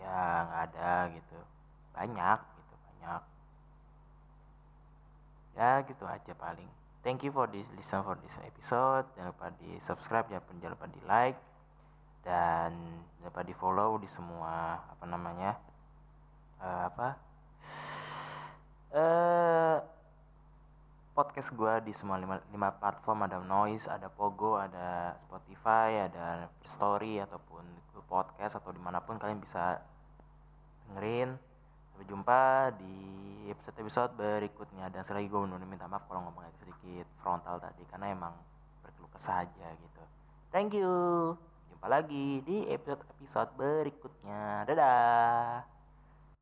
ya 0.00 0.18
nggak 0.48 0.62
ada 0.72 0.92
gitu. 1.14 1.38
Banyak 1.94 2.38
gitu 2.42 2.74
banyak. 2.74 3.22
Ya 5.54 5.70
gitu 5.86 6.04
aja 6.04 6.32
paling. 6.34 6.68
Thank 7.00 7.24
you 7.24 7.32
for 7.32 7.48
this 7.48 7.64
listen 7.72 8.04
for 8.04 8.18
this 8.20 8.36
episode. 8.44 9.08
Jangan 9.16 9.32
lupa 9.32 9.48
di 9.56 9.80
subscribe 9.80 10.28
jangan 10.28 10.74
lupa 10.76 10.86
di 10.90 11.00
like. 11.06 11.38
Dan 12.20 12.76
jangan 13.16 13.32
lupa 13.32 13.40
di 13.46 13.54
follow 13.56 13.90
di 13.96 14.04
semua 14.04 14.76
apa 14.76 15.08
namanya 15.08 15.69
eh, 16.60 16.82
apa? 16.88 17.08
Eh 18.90 19.78
podcast 21.10 21.52
gue 21.52 21.74
di 21.84 21.92
semua 21.92 22.16
lima, 22.16 22.40
lima 22.48 22.72
platform 22.72 23.28
ada 23.28 23.42
noise 23.44 23.90
ada 23.90 24.08
pogo 24.08 24.56
ada 24.56 25.12
spotify 25.20 26.08
ada 26.08 26.48
story 26.64 27.20
ataupun 27.20 27.60
Google 27.92 28.06
podcast 28.08 28.56
atau 28.56 28.72
di 28.72 28.80
mana 28.80 29.04
pun 29.04 29.20
kalian 29.20 29.42
bisa 29.42 29.82
dengerin. 30.88 31.36
Sampai 31.92 32.06
jumpa 32.08 32.40
di 32.80 32.96
episode 33.52 33.76
episode 33.84 34.12
berikutnya. 34.16 34.88
Dan 34.88 35.04
sekali 35.04 35.26
lagi 35.26 35.28
gue 35.28 35.40
mau 35.44 35.60
minta 35.60 35.84
maaf 35.84 36.08
kalau 36.08 36.24
ngomongnya 36.24 36.54
sedikit 36.56 37.06
frontal 37.20 37.60
tadi 37.60 37.82
karena 37.92 38.16
emang 38.16 38.34
berkeluh 38.80 39.10
kesah 39.12 39.44
aja 39.44 39.68
gitu. 39.76 40.02
Thank 40.48 40.74
you. 40.74 41.36
Jumpa 41.68 41.86
lagi 41.86 42.40
di 42.42 42.64
episode 42.72 43.04
episode 43.20 43.50
berikutnya. 43.60 44.64
Dadah 44.64 45.79